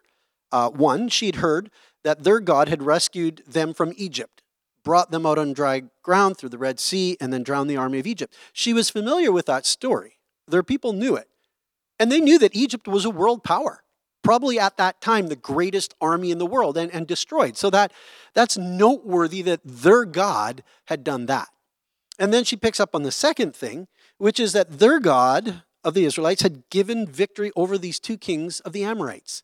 Uh, 0.52 0.70
one, 0.70 1.10
she'd 1.10 1.36
heard 1.36 1.70
that 2.04 2.24
their 2.24 2.40
God 2.40 2.70
had 2.70 2.84
rescued 2.84 3.44
them 3.48 3.74
from 3.74 3.94
Egypt, 3.96 4.42
brought 4.84 5.12
them 5.12 5.26
out 5.26 5.38
on 5.38 5.54
dry 5.54 5.84
ground 6.02 6.38
through 6.38 6.50
the 6.50 6.58
Red 6.58 6.80
Sea, 6.80 7.18
and 7.20 7.32
then 7.32 7.44
drowned 7.44 7.70
the 7.70 7.78
army 7.78 8.00
of 8.00 8.08
Egypt. 8.08 8.36
She 8.54 8.74
was 8.74 8.90
familiar 8.90 9.32
with 9.32 9.46
that 9.46 9.66
story. 9.66 10.20
Their 10.48 10.64
people 10.64 10.94
knew 10.94 11.16
it. 11.16 11.28
And 12.00 12.12
they 12.12 12.20
knew 12.20 12.40
that 12.40 12.56
Egypt 12.56 12.88
was 12.88 13.06
a 13.06 13.12
world 13.12 13.44
power, 13.44 13.84
probably 14.24 14.60
at 14.60 14.78
that 14.78 15.02
time 15.02 15.28
the 15.28 15.36
greatest 15.36 15.94
army 16.02 16.32
in 16.32 16.40
the 16.40 16.48
world 16.48 16.78
and, 16.78 16.92
and 16.92 17.06
destroyed. 17.06 17.58
So 17.58 17.70
that, 17.70 17.92
that's 18.34 18.58
noteworthy 18.58 19.44
that 19.44 19.62
their 19.64 20.06
God 20.06 20.64
had 20.86 21.04
done 21.04 21.28
that. 21.28 21.50
And 22.18 22.34
then 22.34 22.44
she 22.44 22.56
picks 22.56 22.80
up 22.80 22.96
on 22.96 23.04
the 23.04 23.12
second 23.12 23.56
thing, 23.56 23.88
which 24.18 24.40
is 24.40 24.54
that 24.54 24.80
their 24.80 25.00
God 25.00 25.64
of 25.84 25.94
the 25.94 26.06
Israelites 26.06 26.42
had 26.42 26.70
given 26.70 27.08
victory 27.08 27.52
over 27.56 27.78
these 27.78 28.00
two 28.00 28.18
kings 28.18 28.60
of 28.62 28.74
the 28.74 28.84
Amorites 28.84 29.44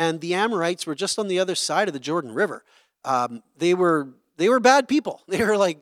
and 0.00 0.22
the 0.22 0.32
Amorites 0.32 0.86
were 0.86 0.94
just 0.94 1.18
on 1.18 1.28
the 1.28 1.38
other 1.38 1.54
side 1.54 1.86
of 1.86 1.92
the 1.92 2.00
Jordan 2.00 2.32
River. 2.32 2.64
Um, 3.04 3.42
they 3.58 3.74
were 3.74 4.08
they 4.38 4.48
were 4.48 4.58
bad 4.58 4.88
people. 4.88 5.20
They 5.28 5.44
were 5.44 5.58
like 5.58 5.78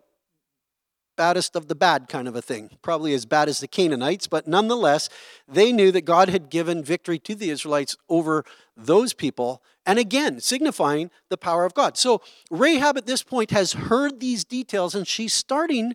baddest 1.16 1.54
of 1.54 1.68
the 1.68 1.75
bad 1.75 2.08
kind 2.08 2.26
of 2.26 2.34
a 2.34 2.42
thing, 2.42 2.78
probably 2.82 3.12
as 3.14 3.26
bad 3.26 3.48
as 3.48 3.58
the 3.60 3.68
Canaanites, 3.68 4.28
but 4.28 4.46
nonetheless, 4.46 5.08
they 5.48 5.72
knew 5.72 5.90
that 5.90 6.02
God 6.02 6.28
had 6.28 6.48
given 6.48 6.84
victory 6.84 7.18
to 7.20 7.34
the 7.34 7.50
Israelites 7.50 7.96
over 8.08 8.44
those 8.76 9.12
people, 9.12 9.60
and 9.84 9.98
again, 9.98 10.40
signifying 10.40 11.10
the 11.28 11.37
power 11.37 11.64
of 11.64 11.75
God. 11.75 11.96
So 11.96 12.22
Rahab 12.50 12.96
at 12.96 13.06
this 13.06 13.25
point 13.25 13.50
has 13.50 13.72
heard 13.72 14.20
these 14.20 14.44
details 14.44 14.94
and 14.94 15.06
she's 15.06 15.34
starting 15.34 15.94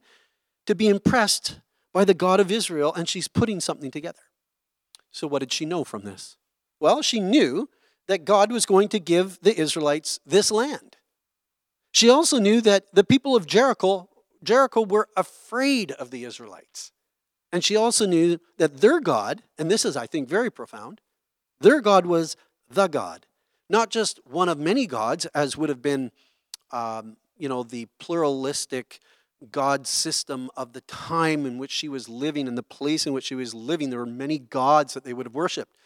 to 0.65 0.75
be 0.75 0.87
impressed 0.87 1.59
by 1.93 2.03
the 2.05 2.13
God 2.13 2.39
of 2.39 2.51
Israel 2.51 2.93
and 2.93 3.07
she's 3.07 3.27
putting 3.27 3.59
something 3.59 3.91
together. 3.91 4.25
So, 5.11 5.27
what 5.27 5.39
did 5.39 5.53
she 5.53 5.65
know 5.65 5.83
from 5.83 6.03
this? 6.03 6.37
Well, 6.79 7.01
she 7.01 7.19
knew 7.19 7.69
that 8.07 8.25
God 8.25 8.51
was 8.51 8.65
going 8.65 8.89
to 8.89 8.99
give 8.99 9.39
the 9.41 9.57
Israelites 9.59 10.19
this 10.25 10.51
land. 10.51 10.97
She 11.91 12.09
also 12.09 12.39
knew 12.39 12.59
that 12.61 12.93
the 12.93 13.03
people 13.03 13.35
of 13.35 13.45
Jericho, 13.45 14.09
Jericho 14.43 14.81
were 14.81 15.07
afraid 15.15 15.91
of 15.91 16.11
the 16.11 16.23
Israelites. 16.23 16.91
And 17.51 17.63
she 17.63 17.75
also 17.75 18.07
knew 18.07 18.39
that 18.57 18.77
their 18.77 18.99
God, 18.99 19.43
and 19.59 19.69
this 19.69 19.85
is, 19.85 19.95
I 19.95 20.07
think, 20.07 20.27
very 20.27 20.51
profound, 20.51 21.01
their 21.61 21.81
God 21.81 22.07
was 22.07 22.35
the 22.69 22.87
God, 22.87 23.27
not 23.69 23.91
just 23.91 24.19
one 24.25 24.49
of 24.49 24.57
many 24.57 24.87
gods, 24.87 25.27
as 25.27 25.55
would 25.55 25.69
have 25.69 25.81
been, 25.81 26.11
um, 26.71 27.15
you 27.37 27.47
know, 27.47 27.61
the 27.61 27.87
pluralistic 27.99 28.99
God 29.51 29.85
system 29.85 30.49
of 30.57 30.73
the 30.73 30.81
time 30.81 31.45
in 31.45 31.57
which 31.59 31.71
she 31.71 31.87
was 31.87 32.09
living 32.09 32.47
and 32.47 32.57
the 32.57 32.63
place 32.63 33.05
in 33.05 33.13
which 33.13 33.25
she 33.25 33.35
was 33.35 33.53
living. 33.53 33.89
There 33.89 33.99
were 33.99 34.05
many 34.05 34.39
gods 34.39 34.95
that 34.95 35.03
they 35.03 35.13
would 35.13 35.27
have 35.27 35.35
worshipped. 35.35 35.77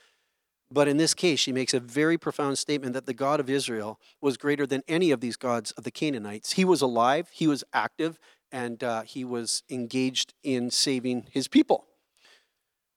But 0.70 0.88
in 0.88 0.98
this 0.98 1.14
case, 1.14 1.40
she 1.40 1.54
makes 1.54 1.74
a 1.74 1.80
very 1.80 2.18
profound 2.18 2.58
statement 2.58 2.94
that 2.94 3.06
the 3.06 3.14
God 3.14 3.40
of 3.40 3.50
Israel 3.50 4.00
was 4.20 4.36
greater 4.36 4.68
than 4.68 4.84
any 4.88 5.12
of 5.12 5.22
these 5.22 5.38
gods 5.38 5.72
of 5.72 5.86
the 5.86 5.92
Canaanites. 5.92 6.54
He 6.54 6.66
was 6.66 6.82
alive, 6.82 7.30
he 7.32 7.48
was 7.48 7.64
active, 7.74 8.20
and 8.52 8.84
uh, 8.84 9.04
he 9.04 9.24
was 9.24 9.64
engaged 9.70 10.34
in 10.44 10.70
saving 10.70 11.28
his 11.32 11.48
people. 11.48 11.86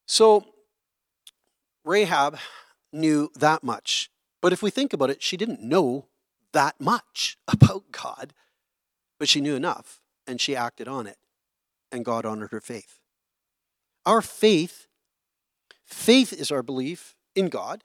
So 0.07 0.47
Rahab 1.85 2.39
knew 2.93 3.31
that 3.37 3.63
much. 3.63 4.11
But 4.43 4.53
if 4.53 4.63
we 4.63 4.71
think 4.71 4.93
about 4.93 5.11
it, 5.11 5.23
she 5.23 5.37
didn't 5.37 5.63
know 5.63 6.07
that 6.53 6.81
much 6.81 7.39
about 7.49 7.93
God, 7.93 8.33
but 9.19 9.29
she 9.29 9.41
knew 9.41 9.55
enough 9.55 10.01
and 10.27 10.41
she 10.41 10.57
acted 10.57 10.89
on 10.89 11.07
it, 11.07 11.19
and 11.93 12.05
God 12.05 12.25
honored 12.25 12.51
her 12.51 12.61
faith. 12.61 12.99
Our 14.07 14.23
faith, 14.23 14.87
faith 15.85 16.33
is 16.33 16.51
our 16.51 16.63
belief 16.63 17.15
in 17.35 17.49
God, 17.49 17.85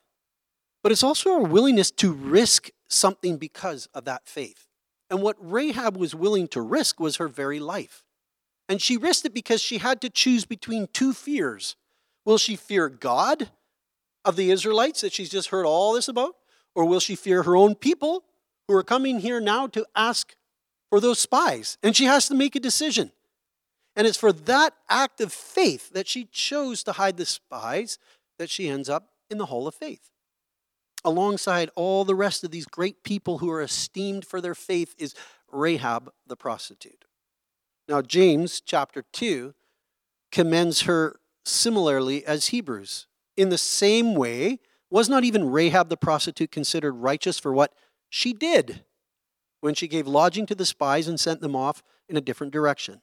but 0.84 0.92
it's 0.92 1.04
also 1.04 1.32
our 1.34 1.44
willingness 1.44 1.92
to 1.92 2.14
risk 2.14 2.70
something 2.90 3.38
because 3.38 3.88
of 3.94 4.06
that 4.06 4.28
faith. 4.28 4.68
And 5.10 5.22
what 5.22 5.38
Rahab 5.40 5.98
was 5.98 6.16
willing 6.16 6.48
to 6.50 6.62
risk 6.62 7.00
was 7.00 7.18
her 7.18 7.28
very 7.28 7.60
life. 7.60 8.04
And 8.68 8.82
she 8.82 8.98
risked 8.98 9.26
it 9.26 9.34
because 9.34 9.62
she 9.62 9.78
had 9.78 10.02
to 10.02 10.10
choose 10.10 10.46
between 10.46 10.88
two 10.92 11.14
fears. 11.14 11.76
Will 12.26 12.38
she 12.38 12.56
fear 12.56 12.90
God 12.90 13.50
of 14.24 14.36
the 14.36 14.50
Israelites 14.50 15.02
that 15.02 15.14
she's 15.14 15.30
just 15.30 15.50
heard 15.50 15.66
all 15.66 15.94
this 15.94 16.08
about? 16.08 16.36
Or 16.74 16.86
will 16.86 17.00
she 17.00 17.16
fear 17.16 17.44
her 17.44 17.56
own 17.56 17.76
people 17.76 18.24
who 18.68 18.76
are 18.76 18.84
coming 18.84 19.20
here 19.20 19.40
now 19.40 19.68
to 19.68 19.86
ask 19.96 20.36
for 20.90 21.00
those 21.00 21.20
spies? 21.20 21.78
And 21.84 21.96
she 21.96 22.06
has 22.06 22.28
to 22.28 22.36
make 22.36 22.56
a 22.56 22.60
decision. 22.60 23.12
And 23.96 24.06
it's 24.08 24.18
for 24.18 24.34
that 24.34 24.74
act 24.90 25.22
of 25.22 25.32
faith 25.32 25.92
that 25.94 26.08
she 26.08 26.26
chose 26.26 26.84
to 26.84 26.94
hide 26.94 27.18
the 27.18 27.26
spies 27.26 27.98
that 28.40 28.50
she 28.50 28.68
ends 28.68 28.90
up 28.90 29.10
in 29.30 29.38
the 29.38 29.48
Hall 29.48 29.68
of 29.68 29.76
Faith. 29.76 30.12
Alongside 31.04 31.70
all 31.76 32.04
the 32.04 32.16
rest 32.16 32.44
of 32.44 32.52
these 32.52 32.66
great 32.66 33.04
people 33.04 33.38
who 33.40 33.50
are 33.50 33.62
esteemed 33.62 34.26
for 34.26 34.42
their 34.42 34.56
faith 34.56 34.96
is 34.98 35.14
Rahab 35.52 36.12
the 36.26 36.36
prostitute. 36.36 37.06
Now, 37.88 38.02
James 38.02 38.60
chapter 38.62 39.04
2 39.14 39.54
commends 40.32 40.82
her 40.82 41.20
similarly 41.46 42.26
as 42.26 42.48
Hebrews. 42.48 43.08
In 43.38 43.50
the 43.50 43.58
same 43.58 44.16
way, 44.16 44.60
was 44.90 45.10
not 45.10 45.24
even 45.24 45.50
Rahab 45.50 45.90
the 45.90 45.98
prostitute 45.98 46.52
considered 46.52 46.94
righteous 46.94 47.38
for 47.38 47.54
what 47.54 47.74
she 48.10 48.34
did 48.34 48.86
when 49.62 49.76
she 49.76 49.88
gave 49.88 50.08
lodging 50.08 50.46
to 50.46 50.56
the 50.56 50.66
spies 50.66 51.08
and 51.08 51.20
sent 51.20 51.42
them 51.42 51.56
off 51.56 51.84
in 52.08 52.18
a 52.18 52.22
different 52.22 52.54
direction? 52.54 53.02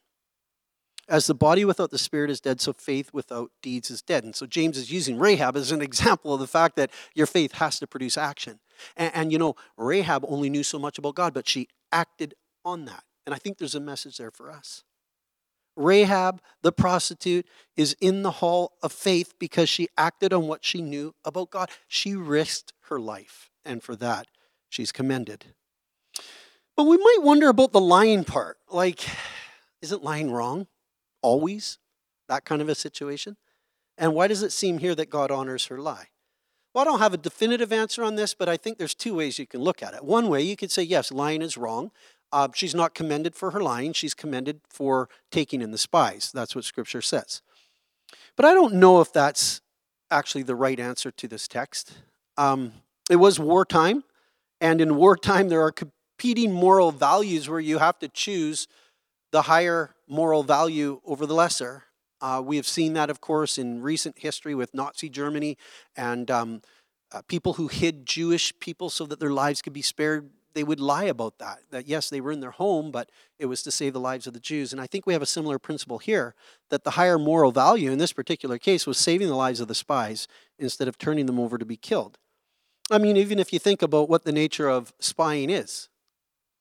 As 1.12 1.26
the 1.26 1.35
body 1.35 1.66
without 1.66 1.90
the 1.90 1.99
spirit 1.99 2.31
is 2.31 2.40
dead, 2.40 2.62
so 2.62 2.73
faith 2.73 3.11
without 3.12 3.50
deeds 3.61 3.90
is 3.90 4.00
dead. 4.00 4.25
And 4.25 4.35
so 4.35 4.47
James 4.47 4.78
is 4.78 4.90
using 4.90 5.19
Rahab 5.19 5.59
as 5.59 5.71
an 5.71 5.83
example 5.83 6.33
of 6.33 6.40
the 6.40 6.47
fact 6.47 6.75
that 6.76 6.90
your 7.14 7.26
faith 7.26 7.52
has 7.52 7.78
to 7.81 7.87
produce 7.87 8.16
action. 8.16 8.61
And, 8.97 9.14
and, 9.14 9.31
you 9.31 9.37
know, 9.38 9.54
Rahab 9.76 10.25
only 10.26 10.49
knew 10.49 10.62
so 10.62 10.78
much 10.78 10.97
about 10.97 11.14
God, 11.14 11.35
but 11.35 11.47
she 11.47 11.69
acted 11.92 12.33
on 12.64 12.87
that. 12.87 13.04
And 13.26 13.35
I 13.35 13.38
think 13.38 13.59
there's 13.59 13.75
a 13.75 13.81
message 13.81 14.16
there 14.16 14.31
for 14.31 14.50
us. 14.50 14.85
Rahab, 15.76 16.40
the 16.62 16.73
prostitute, 16.73 17.47
is 17.76 17.95
in 18.00 18.23
the 18.23 18.31
hall 18.31 18.73
of 18.83 18.90
faith 18.90 19.35
because 19.38 19.69
she 19.69 19.88
acted 19.99 20.33
on 20.33 20.49
what 20.49 20.64
she 20.64 20.81
knew 20.81 21.14
about 21.26 21.50
God. 21.50 21.69
She 21.88 22.14
risked 22.14 22.73
her 22.88 22.99
life, 22.99 23.50
and 23.66 23.83
for 23.83 23.97
that, 23.97 24.28
she's 24.71 24.92
commended. 24.92 25.45
But 26.75 26.85
we 26.85 26.97
might 26.97 27.19
wonder 27.21 27.50
about 27.50 27.73
the 27.73 27.81
lying 27.81 28.25
part. 28.25 28.57
Like, 28.71 29.04
isn't 29.83 30.02
lying 30.02 30.31
wrong? 30.31 30.69
Always 31.23 31.79
that 32.29 32.45
kind 32.45 32.61
of 32.61 32.69
a 32.69 32.75
situation? 32.75 33.37
And 33.99 34.14
why 34.14 34.26
does 34.26 34.43
it 34.43 34.52
seem 34.52 34.79
here 34.79 34.95
that 34.95 35.11
God 35.11 35.31
honors 35.31 35.67
her 35.67 35.79
lie? 35.79 36.09
Well, 36.75 36.83
I 36.83 36.85
don't 36.87 37.00
have 37.00 37.14
a 37.14 37.19
definitive 37.19 37.73
answer 37.73 38.02
on 38.02 38.17
this, 38.17 38.35
but 38.35 38.49
I 38.49 38.57
think 38.57 38.79
there's 38.79 38.95
two 38.95 39.14
ways 39.14 39.38
you 39.38 39.47
can 39.47 39.61
look 39.61 39.83
at 39.83 39.95
it. 39.95 40.05
One 40.05 40.29
way, 40.29 40.41
you 40.43 40.57
could 40.57 40.71
say, 40.71 40.83
yes, 40.83 41.12
lying 41.12 41.43
is 41.43 41.57
wrong. 41.57 41.91
Uh, 42.33 42.49
she's 42.55 42.75
not 42.75 42.95
commended 42.95 43.35
for 43.35 43.50
her 43.50 43.61
lying, 43.61 43.93
she's 43.93 44.14
commended 44.14 44.61
for 44.69 45.11
taking 45.31 45.61
in 45.61 45.71
the 45.71 45.79
spies. 45.79 46.31
That's 46.33 46.55
what 46.55 46.64
Scripture 46.64 47.02
says. 47.02 47.43
But 48.37 48.47
I 48.47 48.55
don't 48.55 48.75
know 48.75 49.02
if 49.02 49.12
that's 49.12 49.61
actually 50.11 50.43
the 50.43 50.55
right 50.55 50.81
answer 50.81 51.11
to 51.11 51.29
this 51.29 51.47
text. 51.47 51.93
Um, 52.38 52.73
it 53.11 53.17
was 53.17 53.38
wartime, 53.38 54.05
and 54.62 54.81
in 54.81 54.97
wartime, 54.97 55.50
there 55.50 55.61
are 55.61 55.73
competing 55.73 56.52
moral 56.52 56.91
values 56.91 57.50
where 57.50 57.61
you 57.61 57.79
have 57.79 57.99
to 57.99 58.09
choose 58.09 58.67
the 59.31 59.43
higher 59.43 59.95
moral 60.12 60.42
value 60.42 61.00
over 61.07 61.25
the 61.25 61.35
lesser. 61.35 61.85
Uh, 62.21 62.40
we 62.45 62.57
have 62.57 62.66
seen 62.69 62.92
that, 62.92 63.11
of 63.11 63.21
course, 63.21 63.57
in 63.57 63.81
recent 63.81 64.19
history 64.19 64.54
with 64.54 64.75
Nazi 64.75 65.09
Germany 65.09 65.57
and 65.97 66.31
um, 66.31 66.62
uh, 67.11 67.23
people 67.23 67.54
who 67.54 67.69
hid 67.69 68.07
Jewish 68.07 68.52
people 68.61 68.90
so 68.90 69.07
that 69.07 69.19
their 69.19 69.33
lives 69.33 69.62
could 69.62 69.73
be 69.73 69.83
spared. 69.83 70.31
They 70.54 70.64
would 70.64 70.81
lie 70.81 71.04
about 71.04 71.38
that. 71.38 71.61
That 71.71 71.88
yes, 71.88 72.11
they 72.11 72.21
were 72.21 72.31
in 72.31 72.40
their 72.40 72.50
home, 72.50 72.90
but 72.90 73.11
it 73.38 73.47
was 73.47 73.62
to 73.62 73.71
save 73.71 73.95
the 73.95 74.00
lives 74.00 74.26
of 74.26 74.35
the 74.35 74.40
Jews. 74.40 74.71
And 74.71 74.81
I 74.83 74.87
think 74.87 75.07
we 75.07 75.14
have 75.14 75.23
a 75.23 75.26
similar 75.26 75.59
principle 75.59 75.99
here 75.99 76.35
that 76.69 76.85
the 76.85 76.92
higher 76.92 77.19
moral 77.19 77.50
value 77.50 77.90
in 77.90 77.99
this 77.99 78.12
particular 78.12 78.59
case 78.59 78.87
was 78.87 78.99
saving 78.99 79.28
the 79.28 79.35
lives 79.35 79.61
of 79.61 79.69
the 79.69 79.75
spies 79.75 80.28
instead 80.59 80.88
of 80.88 80.99
turning 80.99 81.25
them 81.25 81.40
over 81.40 81.57
to 81.57 81.64
be 81.64 81.76
killed. 81.76 82.19
I 82.90 82.99
mean, 82.99 83.16
even 83.16 83.38
if 83.38 83.50
you 83.52 83.59
think 83.59 83.81
about 83.81 84.11
what 84.11 84.25
the 84.25 84.33
nature 84.33 84.69
of 84.69 84.92
spying 85.00 85.49
is, 85.49 85.88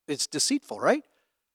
it's 0.07 0.25
deceitful, 0.25 0.79
right? 0.79 1.03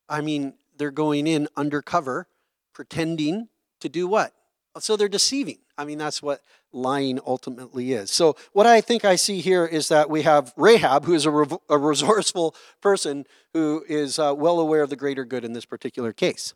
I 0.07 0.21
mean, 0.21 0.53
they're 0.77 0.91
going 0.91 1.27
in 1.27 1.47
undercover, 1.55 2.27
pretending 2.73 3.49
to 3.81 3.89
do 3.89 4.07
what? 4.07 4.33
So 4.79 4.95
they're 4.95 5.07
deceiving. 5.07 5.59
I 5.77 5.85
mean, 5.85 5.97
that's 5.97 6.21
what 6.21 6.41
lying 6.71 7.19
ultimately 7.25 7.93
is. 7.93 8.11
So, 8.11 8.35
what 8.53 8.65
I 8.65 8.81
think 8.81 9.05
I 9.05 9.15
see 9.15 9.41
here 9.41 9.65
is 9.65 9.89
that 9.89 10.09
we 10.09 10.23
have 10.23 10.53
Rahab, 10.57 11.05
who 11.05 11.13
is 11.13 11.25
a, 11.25 11.47
a 11.69 11.77
resourceful 11.77 12.55
person 12.81 13.25
who 13.53 13.83
is 13.87 14.19
uh, 14.19 14.33
well 14.35 14.59
aware 14.59 14.81
of 14.81 14.89
the 14.89 14.95
greater 14.95 15.25
good 15.25 15.45
in 15.45 15.53
this 15.53 15.65
particular 15.65 16.13
case. 16.13 16.53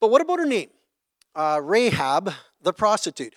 But 0.00 0.10
what 0.10 0.20
about 0.20 0.38
her 0.38 0.46
name? 0.46 0.70
Uh, 1.34 1.60
Rahab, 1.62 2.32
the 2.62 2.72
prostitute. 2.72 3.34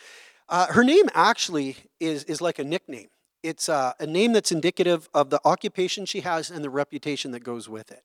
Uh, 0.48 0.68
her 0.68 0.84
name 0.84 1.06
actually 1.14 1.78
is, 2.00 2.24
is 2.24 2.42
like 2.42 2.58
a 2.60 2.64
nickname. 2.64 3.10
It's 3.44 3.70
uh, 3.70 3.94
a 4.00 4.08
name 4.08 4.34
that's 4.34 4.52
indicative 4.52 5.08
of 5.14 5.30
the 5.30 5.40
occupation 5.46 6.06
she 6.06 6.22
has 6.22 6.50
and 6.50 6.64
the 6.64 6.70
reputation 6.70 7.32
that 7.32 7.44
goes 7.44 7.70
with 7.70 7.92
it. 7.92 8.04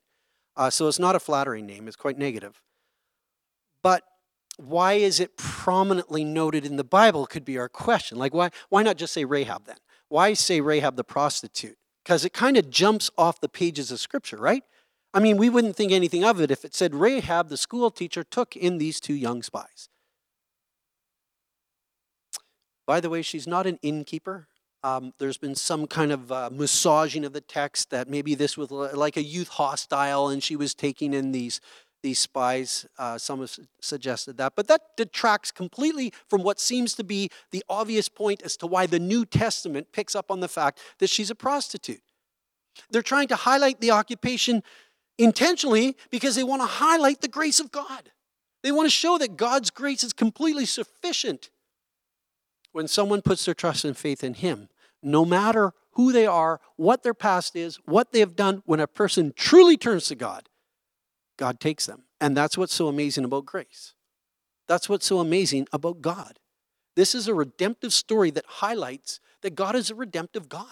Uh, 0.57 0.71
so 0.71 0.89
it's 0.89 0.99
not 0.99 1.17
a 1.17 1.21
flattering 1.21 1.67
name, 1.67 1.89
it's 1.89 1.97
quite 1.97 2.19
negative. 2.19 2.63
But 3.83 4.05
why 4.57 4.95
is 4.95 5.19
it 5.21 5.37
prominently 5.37 6.25
noted 6.25 6.65
in 6.65 6.77
the 6.77 6.85
Bible 6.85 7.27
could 7.27 7.45
be 7.45 7.59
our 7.59 7.69
question. 7.69 8.19
Like, 8.19 8.35
why, 8.35 8.51
why 8.69 8.83
not 8.83 8.97
just 8.97 9.13
say 9.13 9.25
Rahab 9.25 9.67
then? 9.67 9.79
Why 10.09 10.35
say 10.35 10.61
Rahab 10.61 10.97
the 10.97 11.05
prostitute? 11.05 11.77
Because 12.05 12.25
it 12.25 12.33
kind 12.33 12.57
of 12.57 12.71
jumps 12.71 13.11
off 13.17 13.41
the 13.41 13.49
pages 13.49 13.91
of 13.91 13.99
Scripture, 13.99 14.37
right? 14.37 14.63
I 15.13 15.21
mean, 15.21 15.37
we 15.37 15.49
wouldn't 15.49 15.77
think 15.77 15.91
anything 15.91 16.25
of 16.25 16.41
it 16.41 16.51
if 16.51 16.65
it 16.65 16.75
said 16.75 16.95
Rahab, 16.95 17.49
the 17.49 17.57
school 17.57 17.91
teacher, 17.91 18.23
took 18.23 18.57
in 18.57 18.79
these 18.79 19.01
two 19.01 19.15
young 19.15 19.43
spies. 19.43 19.89
By 22.87 23.01
the 23.01 23.09
way, 23.09 23.23
she's 23.23 23.47
not 23.47 23.67
an 23.67 23.79
innkeeper. 23.83 24.49
Um, 24.85 25.15
there's 25.19 25.39
been 25.39 25.55
some 25.55 25.87
kind 25.87 26.13
of 26.13 26.31
uh, 26.31 26.51
massaging 26.53 27.25
of 27.25 27.33
the 27.33 27.41
text 27.41 27.89
that 27.89 28.07
maybe 28.07 28.35
this 28.35 28.59
was 28.59 28.71
like 28.71 29.17
a 29.17 29.23
youth 29.23 29.49
hostile 29.49 30.29
and 30.29 30.43
she 30.43 30.57
was 30.57 30.75
taking 30.75 31.15
in 31.15 31.33
these, 31.33 31.63
these 32.03 32.19
spies. 32.19 32.85
Uh, 32.99 33.17
some 33.17 33.41
have 33.41 33.59
suggested 33.81 34.37
that. 34.37 34.53
But 34.55 34.69
that 34.69 34.83
detracts 34.99 35.51
completely 35.51 36.13
from 36.29 36.43
what 36.43 36.61
seems 36.61 36.93
to 36.97 37.03
be 37.03 37.31
the 37.51 37.65
obvious 37.67 38.11
point 38.11 38.43
as 38.43 38.59
to 38.59 38.67
why 38.67 38.85
the 38.85 38.99
New 38.99 39.25
Testament 39.25 39.89
picks 39.91 40.15
up 40.15 40.31
on 40.31 40.41
the 40.41 40.49
fact 40.49 40.81
that 40.99 41.09
she's 41.09 41.31
a 41.31 41.35
prostitute. 41.35 42.03
They're 42.91 43.01
trying 43.01 43.29
to 43.29 43.37
highlight 43.37 43.81
the 43.81 43.93
occupation 43.93 44.63
intentionally 45.17 45.97
because 46.11 46.37
they 46.37 46.45
want 46.45 46.61
to 46.61 46.67
highlight 46.67 47.23
the 47.23 47.29
grace 47.29 47.59
of 47.59 47.73
God. 47.73 48.11
They 48.63 48.71
want 48.71 48.85
to 48.85 48.91
show 48.91 49.17
that 49.17 49.39
God's 49.39 49.71
grace 49.71 50.05
is 50.05 50.13
completely 50.13 50.67
sufficient 50.67 51.49
when 52.73 52.87
someone 52.87 53.23
puts 53.23 53.47
their 53.47 53.55
trust 53.55 53.87
and 53.87 53.97
faith 53.97 54.23
in 54.23 54.35
Him 54.35 54.69
no 55.05 55.25
matter 55.25 55.73
who 55.93 56.13
they 56.13 56.27
are, 56.27 56.61
what 56.77 57.03
their 57.03 57.15
past 57.15 57.55
is, 57.55 57.79
what 57.85 58.13
they 58.13 58.21
have 58.21 58.35
done, 58.35 58.63
when 58.67 58.81
a 58.81 58.87
person 58.87 59.33
truly 59.37 59.77
turns 59.77 60.07
to 60.07 60.15
God, 60.15 60.49
God 61.37 61.61
takes 61.61 61.87
them. 61.87 62.05
And 62.21 62.37
that's 62.37 62.57
what's 62.59 62.75
so 62.75 62.89
amazing 62.89 63.25
about 63.25 63.47
grace. 63.47 63.95
That's 64.67 64.89
what's 64.89 65.07
so 65.07 65.21
amazing 65.21 65.67
about 65.73 66.01
God. 66.01 66.39
This 66.97 67.15
is 67.15 67.29
a 67.29 67.35
redemptive 67.35 67.93
story 67.93 68.31
that 68.31 68.45
highlights 68.47 69.21
that 69.43 69.55
God 69.55 69.77
is 69.77 69.91
a 69.91 69.95
redemptive 69.95 70.49
God 70.49 70.67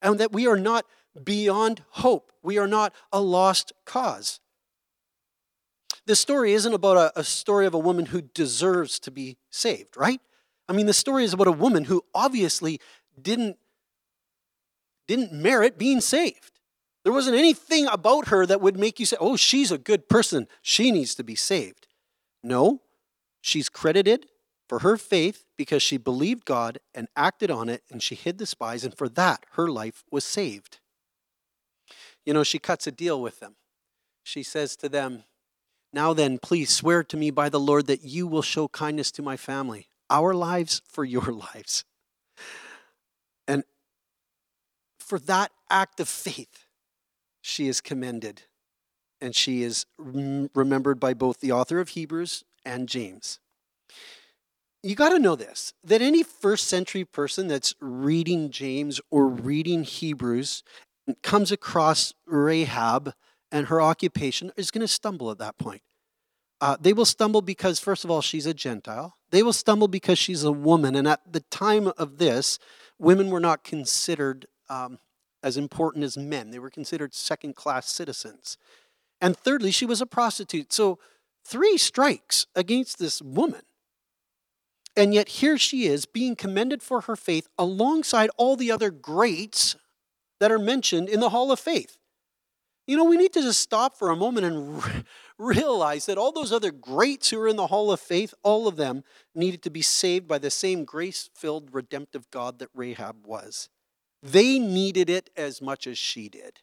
and 0.00 0.18
that 0.18 0.32
we 0.32 0.46
are 0.46 0.56
not 0.56 0.86
beyond 1.22 1.82
hope. 1.90 2.32
We 2.42 2.58
are 2.58 2.68
not 2.68 2.94
a 3.12 3.20
lost 3.20 3.72
cause. 3.84 4.40
This 6.06 6.20
story 6.20 6.52
isn't 6.54 6.72
about 6.72 6.96
a, 6.96 7.20
a, 7.20 7.24
story 7.24 7.66
of 7.66 7.74
a 7.74 7.78
woman 7.78 8.06
who 8.06 8.22
deserves 8.22 8.98
to 9.00 9.10
be 9.10 9.36
saved, 9.50 9.96
right? 9.96 10.20
I 10.68 10.72
mean, 10.72 10.86
the 10.86 10.92
story 10.92 11.24
is 11.24 11.32
about 11.32 11.46
a 11.46 11.52
woman 11.52 11.84
who 11.84 12.02
obviously 12.14 12.80
didn't, 13.22 13.56
didn't 15.08 15.32
merit 15.32 15.78
being 15.78 16.00
saved. 16.00 16.52
There 17.02 17.12
wasn't 17.12 17.36
anything 17.36 17.86
about 17.86 18.28
her 18.28 18.44
that 18.46 18.60
would 18.60 18.78
make 18.78 19.00
you 19.00 19.06
say, 19.06 19.16
oh, 19.20 19.36
she's 19.36 19.72
a 19.72 19.78
good 19.78 20.08
person. 20.08 20.46
She 20.60 20.90
needs 20.90 21.14
to 21.14 21.24
be 21.24 21.34
saved. 21.34 21.86
No, 22.42 22.82
she's 23.40 23.68
credited 23.68 24.26
for 24.68 24.80
her 24.80 24.96
faith 24.96 25.44
because 25.56 25.82
she 25.82 25.96
believed 25.96 26.44
God 26.44 26.78
and 26.94 27.08
acted 27.16 27.50
on 27.50 27.68
it 27.68 27.82
and 27.90 28.02
she 28.02 28.14
hid 28.14 28.38
the 28.38 28.46
spies, 28.46 28.84
and 28.84 28.96
for 28.96 29.08
that, 29.08 29.44
her 29.52 29.68
life 29.68 30.04
was 30.10 30.24
saved. 30.24 30.78
You 32.24 32.34
know, 32.34 32.44
she 32.44 32.58
cuts 32.58 32.86
a 32.86 32.92
deal 32.92 33.20
with 33.20 33.40
them. 33.40 33.56
She 34.22 34.42
says 34.42 34.76
to 34.76 34.88
them, 34.88 35.24
Now 35.92 36.12
then, 36.12 36.38
please 36.38 36.70
swear 36.70 37.02
to 37.02 37.16
me 37.16 37.30
by 37.30 37.48
the 37.48 37.58
Lord 37.58 37.86
that 37.86 38.04
you 38.04 38.26
will 38.26 38.42
show 38.42 38.68
kindness 38.68 39.10
to 39.12 39.22
my 39.22 39.36
family, 39.36 39.88
our 40.08 40.34
lives 40.34 40.82
for 40.88 41.04
your 41.04 41.32
lives. 41.54 41.84
And 43.48 43.64
for 45.10 45.18
that 45.18 45.50
act 45.68 45.98
of 45.98 46.08
faith, 46.08 46.66
she 47.42 47.66
is 47.66 47.80
commended. 47.80 48.42
And 49.20 49.34
she 49.34 49.64
is 49.64 49.84
remembered 49.98 51.00
by 51.00 51.14
both 51.14 51.40
the 51.40 51.50
author 51.50 51.80
of 51.80 51.90
Hebrews 51.90 52.44
and 52.64 52.88
James. 52.88 53.40
You 54.84 54.94
got 54.94 55.08
to 55.08 55.18
know 55.18 55.34
this 55.34 55.74
that 55.82 56.00
any 56.00 56.22
first 56.22 56.68
century 56.68 57.04
person 57.04 57.48
that's 57.48 57.74
reading 57.80 58.50
James 58.50 59.00
or 59.10 59.26
reading 59.26 59.82
Hebrews 59.82 60.62
comes 61.24 61.50
across 61.50 62.14
Rahab 62.24 63.12
and 63.50 63.66
her 63.66 63.82
occupation 63.82 64.52
is 64.56 64.70
going 64.70 64.80
to 64.80 64.88
stumble 64.88 65.32
at 65.32 65.38
that 65.38 65.58
point. 65.58 65.82
Uh, 66.60 66.76
they 66.80 66.92
will 66.92 67.04
stumble 67.04 67.42
because, 67.42 67.80
first 67.80 68.04
of 68.04 68.12
all, 68.12 68.22
she's 68.22 68.46
a 68.46 68.54
Gentile. 68.54 69.16
They 69.30 69.42
will 69.42 69.52
stumble 69.52 69.88
because 69.88 70.18
she's 70.18 70.44
a 70.44 70.52
woman. 70.52 70.94
And 70.94 71.08
at 71.08 71.20
the 71.30 71.40
time 71.40 71.88
of 71.98 72.18
this, 72.18 72.60
women 72.98 73.28
were 73.28 73.40
not 73.40 73.64
considered 73.64 74.46
um, 74.70 74.98
as 75.42 75.56
important 75.56 76.04
as 76.04 76.16
men, 76.16 76.50
they 76.50 76.58
were 76.58 76.70
considered 76.70 77.12
second 77.14 77.56
class 77.56 77.90
citizens. 77.90 78.56
And 79.20 79.36
thirdly, 79.36 79.70
she 79.70 79.84
was 79.84 80.00
a 80.00 80.06
prostitute. 80.06 80.72
So, 80.72 80.98
three 81.44 81.76
strikes 81.76 82.46
against 82.54 82.98
this 82.98 83.20
woman. 83.20 83.62
And 84.96 85.12
yet, 85.12 85.28
here 85.28 85.58
she 85.58 85.84
is 85.84 86.06
being 86.06 86.36
commended 86.36 86.82
for 86.82 87.02
her 87.02 87.16
faith 87.16 87.48
alongside 87.58 88.30
all 88.36 88.56
the 88.56 88.70
other 88.70 88.90
greats 88.90 89.76
that 90.40 90.50
are 90.52 90.58
mentioned 90.58 91.08
in 91.08 91.20
the 91.20 91.30
Hall 91.30 91.52
of 91.52 91.60
Faith. 91.60 91.98
You 92.86 92.96
know, 92.96 93.04
we 93.04 93.16
need 93.16 93.32
to 93.34 93.42
just 93.42 93.60
stop 93.60 93.96
for 93.96 94.10
a 94.10 94.16
moment 94.16 94.46
and 94.46 94.82
re- 94.82 95.04
realize 95.38 96.06
that 96.06 96.18
all 96.18 96.32
those 96.32 96.52
other 96.52 96.72
greats 96.72 97.30
who 97.30 97.40
are 97.40 97.48
in 97.48 97.56
the 97.56 97.68
Hall 97.68 97.92
of 97.92 98.00
Faith, 98.00 98.34
all 98.42 98.66
of 98.66 98.76
them 98.76 99.04
needed 99.34 99.62
to 99.62 99.70
be 99.70 99.82
saved 99.82 100.26
by 100.26 100.38
the 100.38 100.50
same 100.50 100.84
grace 100.84 101.30
filled, 101.34 101.72
redemptive 101.72 102.30
God 102.30 102.58
that 102.58 102.68
Rahab 102.74 103.26
was. 103.26 103.68
They 104.22 104.58
needed 104.58 105.08
it 105.08 105.30
as 105.36 105.62
much 105.62 105.86
as 105.86 105.98
she 105.98 106.28
did. 106.28 106.60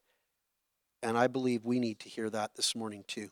And 1.01 1.17
I 1.17 1.27
believe 1.27 1.65
we 1.65 1.79
need 1.79 1.99
to 1.99 2.09
hear 2.09 2.29
that 2.29 2.55
this 2.55 2.75
morning 2.75 3.03
too. 3.07 3.29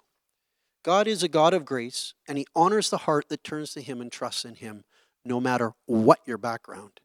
God 0.83 1.07
is 1.07 1.23
a 1.23 1.27
God 1.27 1.53
of 1.53 1.65
grace, 1.65 2.13
and 2.27 2.37
He 2.37 2.45
honors 2.55 2.89
the 2.89 2.99
heart 2.99 3.29
that 3.29 3.43
turns 3.43 3.73
to 3.73 3.81
Him 3.81 4.01
and 4.01 4.11
trusts 4.11 4.45
in 4.45 4.55
Him, 4.55 4.83
no 5.23 5.39
matter 5.39 5.73
what 5.87 6.19
your 6.25 6.37
background. 6.37 6.99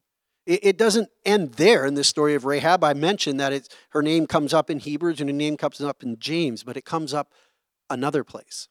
It, 0.46 0.76
doesn't 0.76 1.10
end 1.24 1.52
there 1.54 1.86
in 1.86 1.94
the 1.94 2.02
story 2.02 2.34
of 2.34 2.44
Rahab. 2.44 2.82
I 2.82 2.92
mentioned 2.92 3.38
that 3.38 3.52
it's, 3.52 3.68
her 3.90 4.02
name 4.02 4.26
comes 4.26 4.52
up 4.52 4.68
in 4.68 4.80
Hebrews 4.80 5.20
and 5.20 5.30
her 5.30 5.36
name 5.36 5.56
comes 5.56 5.80
up 5.80 6.02
in 6.02 6.18
James, 6.18 6.64
but 6.64 6.76
it 6.76 6.84
comes 6.84 7.14
up 7.14 7.32
another 7.88 8.24
place. 8.24 8.66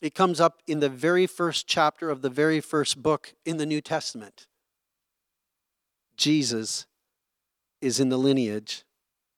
It 0.00 0.14
comes 0.14 0.40
up 0.40 0.62
in 0.66 0.78
the 0.78 0.88
very 0.88 1.26
first 1.26 1.66
chapter 1.66 2.08
of 2.08 2.22
the 2.22 2.30
very 2.30 2.60
first 2.60 3.02
book 3.02 3.34
in 3.44 3.56
the 3.56 3.66
New 3.66 3.80
Testament. 3.80 4.46
Jesus 6.16 6.86
is 7.80 8.00
in 8.00 8.08
the 8.08 8.18
lineage 8.18 8.84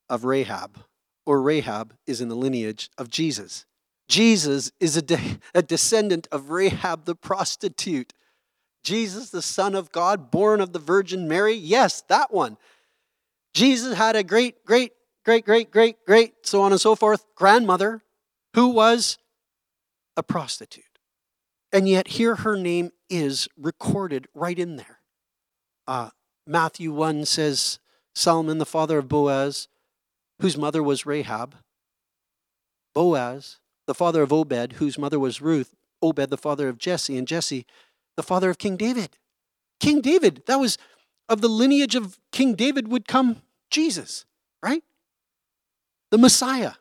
of 0.09 0.25
Rahab, 0.25 0.79
or 1.25 1.41
Rahab 1.41 1.95
is 2.07 2.21
in 2.21 2.29
the 2.29 2.35
lineage 2.35 2.91
of 2.99 3.09
Jesus. 3.09 3.67
Jesus 4.09 4.73
is 4.81 4.97
a, 4.97 5.03
de- 5.03 5.39
a 5.55 5.63
descendant 5.63 6.27
of 6.33 6.51
Rahab 6.51 7.05
the 7.05 7.15
prostitute. 7.15 8.13
Jesus, 8.83 9.31
the 9.31 9.43
Son 9.43 9.75
of 9.75 9.93
God, 9.93 10.31
born 10.31 10.61
of 10.61 10.73
the 10.73 10.79
Virgin 10.79 11.29
Mary? 11.29 11.55
Yes, 11.55 12.03
that 12.09 12.33
one. 12.33 12.57
Jesus 13.55 13.97
had 13.97 14.17
a 14.17 14.25
great, 14.25 14.65
great, 14.65 14.93
great, 15.25 15.45
great, 15.45 15.71
great, 15.71 16.05
great, 16.07 16.35
so 16.43 16.63
on 16.63 16.73
and 16.73 16.81
so 16.81 16.95
forth, 16.95 17.25
grandmother 17.35 18.03
who 18.55 18.69
was 18.69 19.19
a 20.17 20.23
prostitute. 20.23 20.85
And 21.73 21.89
yet, 21.89 22.09
here 22.09 22.37
her 22.37 22.57
name 22.57 22.91
is 23.09 23.49
recorded 23.57 24.27
right 24.35 24.59
in 24.59 24.77
there. 24.77 24.99
Uh, 25.87 26.11
Matthew 26.47 26.93
1 26.93 27.27
says, 27.27 27.79
Solomon, 28.15 28.59
the 28.59 28.67
father 28.67 28.99
of 28.99 29.09
Boaz, 29.09 29.69
whose 30.41 30.57
mother 30.57 30.83
was 30.83 31.07
Rahab, 31.07 31.57
Boaz, 32.95 33.59
the 33.87 33.95
father 33.95 34.23
of 34.23 34.33
Obed, 34.33 34.75
whose 34.75 34.99
mother 34.99 35.19
was 35.19 35.41
Ruth, 35.41 35.75
Obed, 36.03 36.31
the 36.31 36.37
father 36.37 36.69
of 36.69 36.79
Jesse, 36.79 37.17
and 37.17 37.29
Jesse, 37.29 37.67
the 38.17 38.23
father 38.23 38.51
of 38.51 38.59
King 38.59 38.77
David. 38.77 39.17
King 39.79 40.01
David, 40.01 40.43
that 40.47 40.61
was 40.61 40.79
of 41.29 41.41
the 41.41 41.49
lineage 41.49 41.95
of 41.95 42.19
King 42.33 42.55
David 42.55 42.89
would 42.89 43.07
come 43.07 43.43
Jesus, 43.71 44.25
right? 44.63 44.83
The 46.11 46.19
Messiah. 46.19 46.73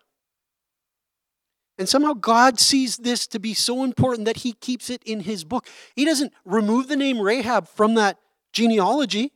And 1.77 1.87
somehow 1.87 2.13
God 2.13 2.59
sees 2.59 2.97
this 2.97 3.25
to 3.27 3.39
be 3.39 3.53
so 3.53 3.83
important 3.83 4.25
that 4.25 4.37
he 4.37 4.53
keeps 4.53 4.89
it 4.89 5.01
in 5.03 5.21
his 5.21 5.45
book. 5.45 5.65
He 5.95 6.03
doesn't 6.03 6.33
remove 6.43 6.89
the 6.89 6.97
name 6.97 7.21
Rahab 7.21 7.69
from 7.69 7.93
that 7.95 8.19
genealogy. 8.51 9.31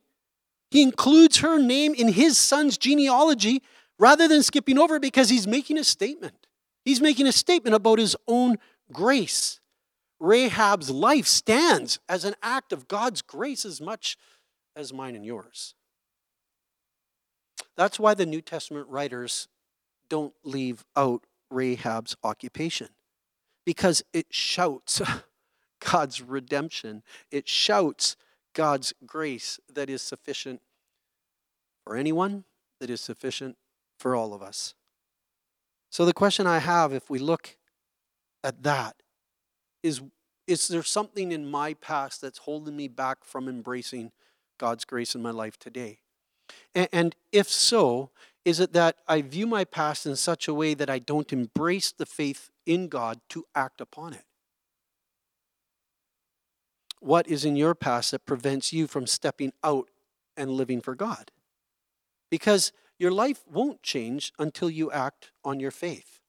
He 0.73 0.81
includes 0.81 1.37
her 1.37 1.59
name 1.59 1.93
in 1.93 2.13
his 2.13 2.35
son's 2.35 2.79
genealogy 2.79 3.61
rather 3.99 4.27
than 4.27 4.41
skipping 4.41 4.79
over 4.79 4.95
it 4.95 5.03
because 5.03 5.29
he's 5.29 5.45
making 5.45 5.77
a 5.77 5.83
statement. 5.83 6.47
He's 6.83 6.99
making 6.99 7.27
a 7.27 7.31
statement 7.31 7.75
about 7.75 7.99
his 7.99 8.15
own 8.27 8.57
grace. 8.91 9.59
Rahab's 10.19 10.89
life 10.89 11.27
stands 11.27 11.99
as 12.09 12.25
an 12.25 12.33
act 12.41 12.73
of 12.73 12.87
God's 12.87 13.21
grace 13.21 13.65
as 13.65 13.81
much 13.81 14.17
as 14.75 14.91
mine 14.91 15.15
and 15.15 15.23
yours. 15.23 15.75
That's 17.77 17.99
why 17.99 18.15
the 18.15 18.25
New 18.25 18.41
Testament 18.41 18.87
writers 18.87 19.47
don't 20.09 20.33
leave 20.43 20.83
out 20.95 21.27
Rahab's 21.51 22.15
occupation 22.23 22.87
because 23.63 24.01
it 24.11 24.25
shouts 24.31 25.03
God's 25.91 26.19
redemption. 26.19 27.03
It 27.29 27.47
shouts 27.47 28.15
God's 28.53 28.93
grace 29.05 29.59
that 29.73 29.89
is 29.89 30.01
sufficient 30.01 30.61
for 31.83 31.95
anyone, 31.95 32.45
that 32.79 32.89
is 32.89 33.01
sufficient 33.01 33.57
for 33.97 34.15
all 34.15 34.33
of 34.33 34.41
us. 34.41 34.73
So, 35.89 36.05
the 36.05 36.13
question 36.13 36.47
I 36.47 36.59
have, 36.59 36.93
if 36.93 37.09
we 37.09 37.19
look 37.19 37.57
at 38.43 38.63
that, 38.63 38.95
is 39.81 40.01
Is 40.47 40.67
there 40.67 40.83
something 40.83 41.31
in 41.31 41.49
my 41.49 41.73
past 41.73 42.21
that's 42.21 42.39
holding 42.39 42.75
me 42.75 42.87
back 42.87 43.23
from 43.23 43.47
embracing 43.47 44.11
God's 44.57 44.85
grace 44.85 45.15
in 45.15 45.21
my 45.21 45.31
life 45.31 45.57
today? 45.57 45.99
And, 46.75 46.89
and 46.91 47.15
if 47.31 47.47
so, 47.49 48.09
is 48.43 48.59
it 48.59 48.73
that 48.73 48.97
I 49.07 49.21
view 49.21 49.47
my 49.47 49.63
past 49.63 50.05
in 50.05 50.15
such 50.15 50.47
a 50.47 50.53
way 50.53 50.73
that 50.73 50.89
I 50.89 50.99
don't 50.99 51.31
embrace 51.31 51.91
the 51.91 52.05
faith 52.05 52.49
in 52.65 52.87
God 52.89 53.21
to 53.29 53.45
act 53.55 53.79
upon 53.79 54.13
it? 54.13 54.25
What 57.03 57.27
is 57.27 57.43
in 57.43 57.57
your 57.57 57.75
past 57.75 58.11
that 58.11 58.25
prevents 58.25 58.71
you 58.71 58.87
from 58.87 59.07
stepping 59.07 59.51
out 59.61 59.89
and 60.37 60.49
living 60.49 60.79
for 60.79 60.95
God? 60.95 61.31
Because 62.31 62.71
your 62.97 63.11
life 63.11 63.41
won't 63.45 63.83
change 63.83 64.31
until 64.39 64.69
you 64.69 64.89
act 64.89 65.31
on 65.43 65.59
your 65.59 65.69
faith. 65.69 66.21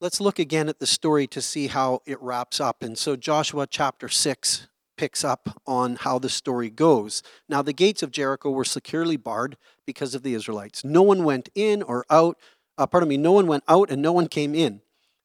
Let's 0.00 0.20
look 0.20 0.40
again 0.40 0.68
at 0.68 0.80
the 0.80 0.86
story 0.86 1.28
to 1.28 1.40
see 1.40 1.68
how 1.68 2.00
it 2.06 2.20
wraps 2.20 2.60
up. 2.60 2.82
And 2.82 2.98
so, 2.98 3.14
Joshua 3.14 3.68
chapter 3.68 4.08
6, 4.08 4.66
picks 4.96 5.22
up 5.22 5.60
on 5.64 5.94
how 5.94 6.18
the 6.18 6.28
story 6.28 6.70
goes. 6.70 7.22
Now, 7.48 7.62
the 7.62 7.72
gates 7.72 8.02
of 8.02 8.10
Jericho 8.10 8.50
were 8.50 8.64
securely 8.64 9.16
barred 9.16 9.56
because 9.86 10.16
of 10.16 10.24
the 10.24 10.34
Israelites. 10.34 10.84
No 10.84 11.02
one 11.02 11.22
went 11.22 11.50
in 11.54 11.82
or 11.82 12.04
out. 12.10 12.36
Uh, 12.76 12.86
pardon 12.88 13.08
me, 13.08 13.16
no 13.16 13.30
one 13.30 13.46
went 13.46 13.62
out 13.68 13.90
and 13.90 14.02
no 14.02 14.10
one 14.10 14.26
came 14.26 14.56
in. 14.56 14.80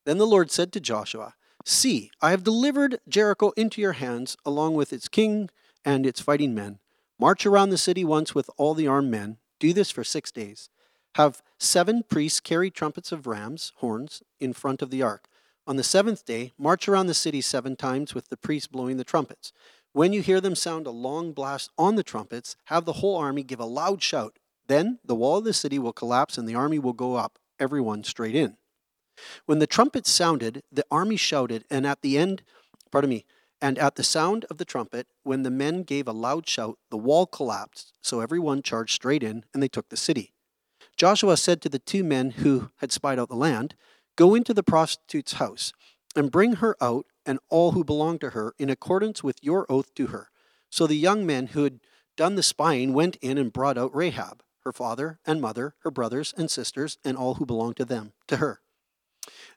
Then 0.06 0.19
the 0.19 0.28
Lord 0.28 0.52
said 0.52 0.71
to 0.73 0.80
Joshua, 0.80 1.34
See, 1.65 2.12
I 2.21 2.32
have 2.32 2.43
delivered 2.43 2.99
Jericho 3.08 3.52
into 3.56 3.82
your 3.82 3.93
hands, 3.93 4.36
along 4.45 4.76
with 4.76 4.91
its 4.91 5.08
king 5.08 5.49
and 5.86 6.06
its 6.06 6.19
fighting 6.19 6.54
men. 6.54 6.80
March 7.17 7.45
around 7.45 7.69
the 7.69 7.78
city 7.78 8.04
once 8.04 8.36
with 8.36 8.49
all 8.58 8.73
the 8.73 8.88
armed 8.88 9.10
men. 9.10 9.38
Do 9.60 9.71
this 9.71 9.89
for 9.89 10.04
six 10.04 10.32
days. 10.32 10.69
Have 11.15 11.41
seven 11.58 12.04
priests 12.04 12.39
carry 12.39 12.69
trumpets 12.69 13.12
of 13.12 13.28
rams' 13.28 13.71
horns 13.78 14.21
in 14.39 14.52
front 14.52 14.82
of 14.82 14.89
the 14.89 15.02
ark. 15.02 15.28
On 15.65 15.78
the 15.78 15.84
seventh 15.84 16.26
day, 16.26 16.52
march 16.58 16.89
around 16.89 17.08
the 17.08 17.13
city 17.13 17.39
seven 17.39 17.78
times 17.78 18.13
with 18.13 18.28
the 18.28 18.36
priests 18.36 18.67
blowing 18.67 18.97
the 18.97 19.06
trumpets. 19.06 19.54
When 19.93 20.12
you 20.12 20.21
hear 20.21 20.41
them 20.41 20.56
sound 20.56 20.86
a 20.86 20.91
long 20.91 21.32
blast 21.32 21.69
on 21.78 21.95
the 21.95 22.04
trumpets, 22.04 22.58
have 22.65 22.84
the 22.84 22.93
whole 22.93 23.15
army 23.15 23.43
give 23.43 23.60
a 23.62 23.65
loud 23.65 24.04
shout. 24.04 24.38
Then 24.67 24.99
the 25.06 25.15
wall 25.15 25.38
of 25.38 25.45
the 25.45 25.54
city 25.54 25.80
will 25.80 25.93
collapse 25.93 26.38
and 26.38 26.49
the 26.49 26.56
army 26.56 26.80
will 26.80 26.93
go 26.93 27.15
up, 27.15 27.39
everyone 27.60 28.04
straight 28.04 28.36
in. 28.36 28.58
When 29.45 29.60
the 29.60 29.67
trumpets 29.67 30.10
sounded, 30.10 30.63
the 30.71 30.86
army 30.89 31.15
shouted, 31.15 31.65
and 31.69 31.86
at 31.86 32.02
the 32.02 32.17
end, 32.17 32.43
pardon 32.91 33.10
me, 33.10 33.26
and 33.62 33.78
at 33.78 33.95
the 33.95 34.04
sound 34.04 34.45
of 34.45 34.58
the 34.58 34.65
trumpet, 34.65 35.08
when 35.23 35.43
the 35.43 35.52
men 35.52 35.84
gave 35.84 36.08
a 36.08 36.12
loud 36.12 36.47
shout, 36.47 36.78
the 36.89 36.97
wall 36.97 37.26
collapsed, 37.26 37.93
so 38.02 38.19
everyone 38.19 38.62
charged 38.62 38.93
straight 38.93 39.23
in, 39.23 39.45
and 39.54 39.63
they 39.63 39.67
took 39.67 39.89
the 39.89 39.97
city. 39.97 40.34
Joshua 40.97 41.38
said 41.38 41.62
to 41.62 41.69
the 41.69 41.80
two 41.80 42.04
men 42.04 42.32
who 42.32 42.69
had 42.78 42.91
spied 42.91 43.19
out 43.19 43.30
the 43.30 43.36
land, 43.36 43.76
Go 44.15 44.36
into 44.36 44.54
the 44.54 44.63
prostitute's 44.63 45.34
house 45.34 45.73
and 46.15 46.32
bring 46.32 46.58
her 46.58 46.76
out 46.82 47.06
and 47.26 47.39
all 47.49 47.71
who 47.71 47.84
belong 47.84 48.19
to 48.19 48.32
her 48.32 48.54
in 48.60 48.69
accordance 48.69 49.23
with 49.23 49.38
your 49.41 49.65
oath 49.71 49.93
to 49.95 50.08
her. 50.08 50.30
So 50.69 50.86
the 50.86 50.95
young 50.95 51.26
men 51.26 51.47
who 51.47 51.63
had 51.63 51.80
done 52.15 52.36
the 52.36 52.43
spying 52.43 52.93
went 52.93 53.15
in 53.17 53.38
and 53.38 53.52
brought 53.52 53.78
out 53.78 53.95
Rahab, 53.95 54.43
her 54.63 54.71
father 54.71 55.19
and 55.26 55.41
mother, 55.41 55.76
her 55.84 55.91
brothers 55.91 56.34
and 56.38 56.49
sisters, 56.52 56.97
and 57.04 57.17
all 57.17 57.36
who 57.36 57.45
belonged 57.45 57.78
to 57.78 57.86
them, 57.86 58.13
to 58.28 58.38
her. 58.38 58.62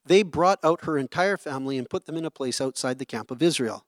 They 0.07 0.23
brought 0.23 0.61
out 0.63 0.85
her 0.85 0.97
entire 0.97 1.37
family 1.37 1.79
and 1.79 1.91
put 1.91 2.07
them 2.07 2.17
in 2.17 2.25
a 2.25 2.31
place 2.31 2.61
outside 2.61 2.99
the 2.99 3.05
camp 3.05 3.31
of 3.31 3.43
Israel. 3.43 3.85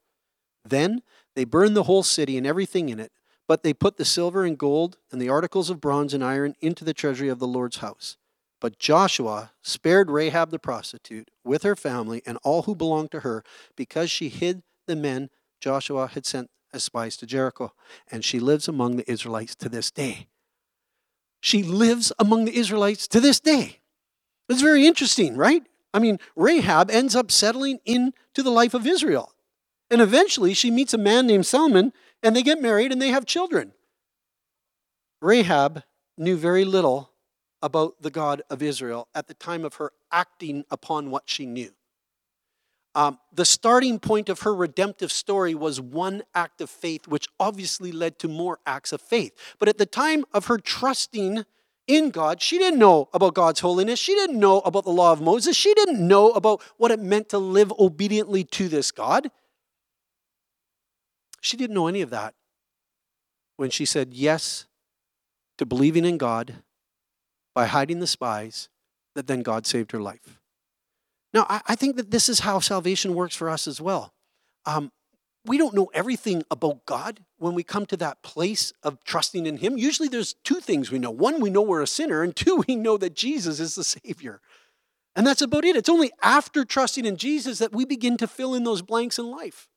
Then 0.64 1.02
they 1.34 1.44
burned 1.44 1.76
the 1.76 1.84
whole 1.84 2.02
city 2.02 2.36
and 2.36 2.46
everything 2.46 2.88
in 2.88 2.98
it, 2.98 3.12
but 3.46 3.62
they 3.62 3.72
put 3.72 3.96
the 3.96 4.04
silver 4.04 4.44
and 4.44 4.58
gold 4.58 4.98
and 5.12 5.20
the 5.20 5.28
articles 5.28 5.70
of 5.70 5.80
bronze 5.80 6.12
and 6.12 6.24
iron 6.24 6.54
into 6.60 6.84
the 6.84 6.92
treasury 6.92 7.28
of 7.28 7.38
the 7.38 7.46
Lord's 7.46 7.78
house. 7.78 8.16
But 8.60 8.78
Joshua 8.78 9.52
spared 9.62 10.10
Rahab 10.10 10.50
the 10.50 10.58
prostitute 10.58 11.30
with 11.44 11.62
her 11.62 11.76
family 11.76 12.22
and 12.26 12.38
all 12.42 12.62
who 12.62 12.74
belonged 12.74 13.12
to 13.12 13.20
her 13.20 13.44
because 13.76 14.10
she 14.10 14.28
hid 14.28 14.62
the 14.86 14.96
men 14.96 15.30
Joshua 15.60 16.08
had 16.08 16.26
sent 16.26 16.50
as 16.72 16.84
spies 16.84 17.16
to 17.18 17.26
Jericho. 17.26 17.72
And 18.10 18.24
she 18.24 18.40
lives 18.40 18.68
among 18.68 18.96
the 18.96 19.10
Israelites 19.10 19.54
to 19.56 19.68
this 19.68 19.90
day. 19.90 20.26
She 21.40 21.62
lives 21.62 22.12
among 22.18 22.44
the 22.44 22.56
Israelites 22.56 23.06
to 23.08 23.20
this 23.20 23.40
day. 23.40 23.78
It's 24.48 24.60
very 24.60 24.86
interesting, 24.86 25.36
right? 25.36 25.62
I 25.98 26.00
mean, 26.00 26.20
Rahab 26.36 26.92
ends 26.92 27.16
up 27.16 27.32
settling 27.32 27.80
into 27.84 28.12
the 28.36 28.52
life 28.52 28.72
of 28.72 28.86
Israel. 28.86 29.32
And 29.90 30.00
eventually 30.00 30.54
she 30.54 30.70
meets 30.70 30.94
a 30.94 30.98
man 30.98 31.26
named 31.26 31.44
Salmon 31.44 31.92
and 32.22 32.36
they 32.36 32.44
get 32.44 32.62
married 32.62 32.92
and 32.92 33.02
they 33.02 33.08
have 33.08 33.26
children. 33.26 33.72
Rahab 35.20 35.82
knew 36.16 36.36
very 36.36 36.64
little 36.64 37.10
about 37.60 38.00
the 38.00 38.12
God 38.12 38.42
of 38.48 38.62
Israel 38.62 39.08
at 39.12 39.26
the 39.26 39.34
time 39.34 39.64
of 39.64 39.74
her 39.74 39.90
acting 40.12 40.64
upon 40.70 41.10
what 41.10 41.24
she 41.26 41.46
knew. 41.46 41.72
Um, 42.94 43.18
the 43.32 43.44
starting 43.44 43.98
point 43.98 44.28
of 44.28 44.42
her 44.42 44.54
redemptive 44.54 45.10
story 45.10 45.52
was 45.52 45.80
one 45.80 46.22
act 46.32 46.60
of 46.60 46.70
faith, 46.70 47.08
which 47.08 47.26
obviously 47.40 47.90
led 47.90 48.20
to 48.20 48.28
more 48.28 48.60
acts 48.66 48.92
of 48.92 49.00
faith. 49.00 49.32
But 49.58 49.68
at 49.68 49.78
the 49.78 49.86
time 49.86 50.24
of 50.32 50.46
her 50.46 50.58
trusting 50.58 51.44
in 51.88 52.10
God, 52.10 52.40
she 52.40 52.58
didn't 52.58 52.78
know 52.78 53.08
about 53.12 53.34
God's 53.34 53.60
holiness. 53.60 53.98
She 53.98 54.14
didn't 54.14 54.38
know 54.38 54.60
about 54.60 54.84
the 54.84 54.90
law 54.90 55.10
of 55.10 55.20
Moses. 55.20 55.56
She 55.56 55.72
didn't 55.74 56.06
know 56.06 56.30
about 56.32 56.62
what 56.76 56.90
it 56.90 57.00
meant 57.00 57.30
to 57.30 57.38
live 57.38 57.72
obediently 57.78 58.44
to 58.44 58.68
this 58.68 58.92
God. 58.92 59.30
She 61.40 61.56
didn't 61.56 61.74
know 61.74 61.86
any 61.86 62.02
of 62.02 62.10
that 62.10 62.34
when 63.56 63.70
she 63.70 63.84
said 63.84 64.12
yes 64.12 64.66
to 65.56 65.64
believing 65.66 66.04
in 66.04 66.18
God 66.18 66.56
by 67.54 67.66
hiding 67.66 68.00
the 68.00 68.06
spies 68.06 68.68
that 69.14 69.26
then 69.26 69.42
God 69.42 69.66
saved 69.66 69.92
her 69.92 70.00
life. 70.00 70.38
Now, 71.32 71.46
I, 71.48 71.74
think 71.74 71.96
that 71.96 72.10
this 72.10 72.28
is 72.28 72.40
how 72.40 72.58
salvation 72.58 73.14
works 73.14 73.34
for 73.34 73.50
us 73.50 73.66
as 73.66 73.80
well. 73.80 74.14
Um, 74.64 74.92
we 75.48 75.58
don't 75.58 75.74
know 75.74 75.90
everything 75.94 76.44
about 76.50 76.84
God 76.86 77.20
when 77.38 77.54
we 77.54 77.62
come 77.62 77.86
to 77.86 77.96
that 77.96 78.22
place 78.22 78.72
of 78.82 79.02
trusting 79.04 79.46
in 79.46 79.56
Him. 79.56 79.78
Usually 79.78 80.08
there's 80.08 80.34
two 80.44 80.60
things 80.60 80.90
we 80.90 80.98
know. 80.98 81.10
One, 81.10 81.40
we 81.40 81.50
know 81.50 81.62
we're 81.62 81.82
a 81.82 81.86
sinner, 81.86 82.22
and 82.22 82.36
two, 82.36 82.64
we 82.68 82.76
know 82.76 82.96
that 82.98 83.14
Jesus 83.14 83.58
is 83.58 83.74
the 83.74 83.84
Savior. 83.84 84.40
And 85.16 85.26
that's 85.26 85.42
about 85.42 85.64
it. 85.64 85.74
It's 85.74 85.88
only 85.88 86.12
after 86.22 86.64
trusting 86.64 87.04
in 87.04 87.16
Jesus 87.16 87.58
that 87.58 87.72
we 87.72 87.84
begin 87.84 88.16
to 88.18 88.28
fill 88.28 88.54
in 88.54 88.64
those 88.64 88.82
blanks 88.82 89.18
in 89.18 89.30
life. 89.30 89.68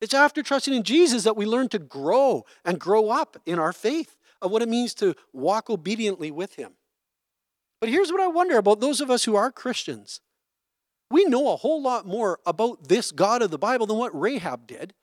It's 0.00 0.14
after 0.14 0.42
trusting 0.42 0.74
in 0.74 0.82
Jesus 0.82 1.24
that 1.24 1.36
we 1.36 1.44
learn 1.44 1.68
to 1.68 1.78
grow 1.78 2.44
and 2.64 2.80
grow 2.80 3.10
up 3.10 3.36
in 3.46 3.58
our 3.58 3.72
faith 3.72 4.16
of 4.40 4.50
what 4.50 4.62
it 4.62 4.68
means 4.68 4.94
to 4.94 5.14
walk 5.32 5.68
obediently 5.70 6.30
with 6.30 6.54
Him. 6.54 6.72
But 7.80 7.90
here's 7.90 8.10
what 8.10 8.20
I 8.20 8.26
wonder 8.26 8.56
about 8.56 8.80
those 8.80 9.00
of 9.00 9.10
us 9.10 9.24
who 9.24 9.36
are 9.36 9.52
Christians. 9.52 10.20
We 11.10 11.24
know 11.24 11.52
a 11.52 11.56
whole 11.56 11.82
lot 11.82 12.06
more 12.06 12.38
about 12.46 12.88
this 12.88 13.12
God 13.12 13.42
of 13.42 13.50
the 13.50 13.58
Bible 13.58 13.86
than 13.86 13.96
what 13.96 14.18
Rahab 14.18 14.66
did. 14.66 14.94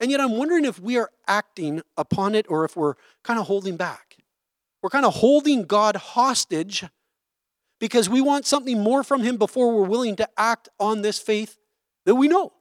And 0.00 0.10
yet 0.10 0.20
I'm 0.20 0.36
wondering 0.36 0.64
if 0.64 0.80
we 0.80 0.96
are 0.96 1.10
acting 1.28 1.82
upon 1.96 2.34
it 2.34 2.46
or 2.48 2.64
if 2.64 2.76
we're 2.76 2.94
kind 3.22 3.38
of 3.38 3.46
holding 3.46 3.76
back. 3.76 4.16
We're 4.82 4.90
kind 4.90 5.04
of 5.04 5.16
holding 5.16 5.64
God 5.64 5.96
hostage 5.96 6.84
because 7.78 8.08
we 8.08 8.22
want 8.22 8.46
something 8.46 8.82
more 8.82 9.04
from 9.04 9.22
Him 9.22 9.36
before 9.36 9.74
we're 9.74 9.88
willing 9.88 10.16
to 10.16 10.28
act 10.38 10.70
on 10.78 11.02
this 11.02 11.18
faith 11.18 11.58
that 12.06 12.14
we 12.14 12.28
know. 12.28 12.52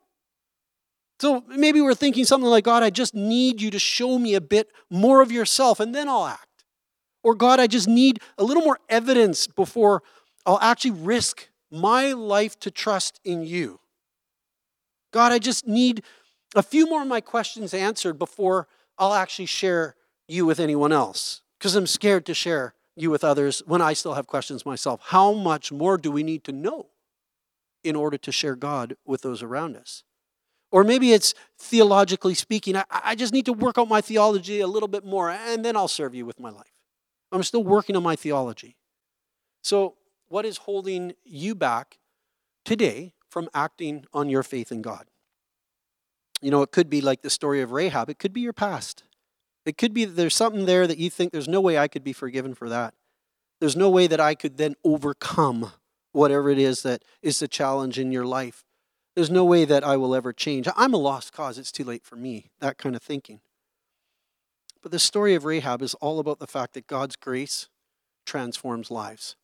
So 1.19 1.43
maybe 1.47 1.81
we're 1.81 1.95
thinking 1.95 2.25
something 2.25 2.49
like, 2.49 2.63
God, 2.63 2.83
I 2.83 2.89
just 2.89 3.13
need 3.13 3.61
you 3.61 3.71
to 3.71 3.79
show 3.79 4.17
me 4.17 4.35
a 4.35 4.41
bit 4.41 4.69
more 4.89 5.21
of 5.21 5.31
yourself 5.31 5.79
and 5.79 5.93
then 5.93 6.07
I'll 6.07 6.25
act. 6.25 6.45
Or, 7.23 7.35
God, 7.35 7.59
I 7.59 7.67
just 7.67 7.87
need 7.87 8.21
a 8.37 8.43
little 8.43 8.63
more 8.63 8.79
evidence 8.87 9.45
before 9.45 10.01
I'll 10.45 10.59
actually 10.61 10.91
risk 10.91 11.48
my 11.71 12.13
life 12.13 12.59
to 12.61 12.71
trust 12.71 13.19
in 13.23 13.43
you. 13.43 13.79
God, 15.11 15.31
I 15.31 15.39
just 15.39 15.67
need 15.67 16.03
a 16.55 16.63
few 16.63 16.87
more 16.87 17.01
of 17.01 17.07
my 17.07 17.21
questions 17.21 17.73
answered 17.73 18.17
before 18.17 18.67
I'll 18.97 19.13
actually 19.13 19.45
share 19.45 19.95
you 20.27 20.45
with 20.45 20.59
anyone 20.59 20.91
else 20.91 21.41
because 21.57 21.75
I'm 21.75 21.87
scared 21.87 22.25
to 22.27 22.33
share 22.33 22.73
you 22.95 23.09
with 23.09 23.23
others 23.23 23.63
when 23.65 23.81
I 23.81 23.93
still 23.93 24.13
have 24.13 24.27
questions 24.27 24.65
myself. 24.65 24.99
How 25.05 25.33
much 25.33 25.71
more 25.71 25.97
do 25.97 26.11
we 26.11 26.23
need 26.23 26.43
to 26.45 26.51
know 26.51 26.87
in 27.83 27.95
order 27.95 28.17
to 28.17 28.31
share 28.31 28.55
God 28.55 28.97
with 29.05 29.21
those 29.21 29.41
around 29.41 29.77
us? 29.77 30.03
Or 30.71 30.83
maybe 30.83 31.13
it's 31.13 31.33
theologically 31.57 32.35
speaking, 32.35 32.75
I, 32.75 32.83
I 32.91 33.15
just 33.15 33.33
need 33.33 33.45
to 33.45 33.53
work 33.53 33.77
out 33.77 33.87
my 33.87 34.01
theology 34.01 34.59
a 34.59 34.67
little 34.67 34.87
bit 34.87 35.03
more 35.03 35.29
and 35.29 35.65
then 35.65 35.75
I'll 35.75 35.87
serve 35.87 36.13
you 36.13 36.25
with 36.25 36.39
my 36.39 36.49
life. 36.49 36.73
I'm 37.31 37.43
still 37.43 37.63
working 37.63 37.95
on 37.95 38.03
my 38.03 38.15
theology. 38.15 38.75
So, 39.63 39.95
what 40.29 40.45
is 40.45 40.57
holding 40.57 41.13
you 41.23 41.55
back 41.55 41.99
today 42.63 43.13
from 43.29 43.49
acting 43.53 44.05
on 44.13 44.29
your 44.29 44.43
faith 44.43 44.71
in 44.71 44.81
God? 44.81 45.07
You 46.41 46.51
know, 46.51 46.61
it 46.61 46.71
could 46.71 46.89
be 46.89 47.01
like 47.01 47.21
the 47.21 47.29
story 47.29 47.61
of 47.61 47.71
Rahab, 47.71 48.09
it 48.09 48.19
could 48.19 48.33
be 48.33 48.41
your 48.41 48.53
past. 48.53 49.03
It 49.65 49.77
could 49.77 49.93
be 49.93 50.05
that 50.05 50.13
there's 50.13 50.35
something 50.35 50.65
there 50.65 50.87
that 50.87 50.97
you 50.97 51.09
think 51.09 51.31
there's 51.31 51.47
no 51.47 51.61
way 51.61 51.77
I 51.77 51.87
could 51.87 52.03
be 52.03 52.13
forgiven 52.13 52.55
for 52.55 52.69
that. 52.69 52.93
There's 53.59 53.75
no 53.75 53.89
way 53.89 54.07
that 54.07 54.19
I 54.19 54.33
could 54.33 54.57
then 54.57 54.75
overcome 54.83 55.73
whatever 56.11 56.49
it 56.49 56.57
is 56.57 56.81
that 56.83 57.03
is 57.21 57.39
the 57.39 57.47
challenge 57.47 57.99
in 57.99 58.11
your 58.11 58.25
life. 58.25 58.63
There's 59.15 59.29
no 59.29 59.43
way 59.43 59.65
that 59.65 59.83
I 59.83 59.97
will 59.97 60.15
ever 60.15 60.31
change. 60.31 60.67
I'm 60.75 60.93
a 60.93 60.97
lost 60.97 61.33
cause. 61.33 61.57
It's 61.57 61.71
too 61.71 61.83
late 61.83 62.05
for 62.05 62.15
me. 62.15 62.51
That 62.61 62.77
kind 62.77 62.95
of 62.95 63.01
thinking. 63.01 63.41
But 64.81 64.91
the 64.91 64.99
story 64.99 65.35
of 65.35 65.43
Rahab 65.43 65.81
is 65.81 65.93
all 65.95 66.19
about 66.19 66.39
the 66.39 66.47
fact 66.47 66.73
that 66.73 66.87
God's 66.87 67.17
grace 67.17 67.67
transforms 68.25 68.89
lives. 68.89 69.35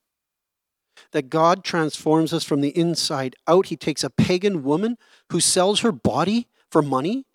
That 1.12 1.30
God 1.30 1.64
transforms 1.64 2.34
us 2.34 2.44
from 2.44 2.62
the 2.62 2.78
inside 2.78 3.36
out. 3.48 3.68
He 3.68 3.78
takes 3.78 4.04
a 4.04 4.10
pagan 4.10 4.64
woman 4.64 4.98
who 5.32 5.40
sells 5.40 5.82
her 5.82 5.92
body 5.92 6.48
for 6.70 6.82
money 6.82 7.26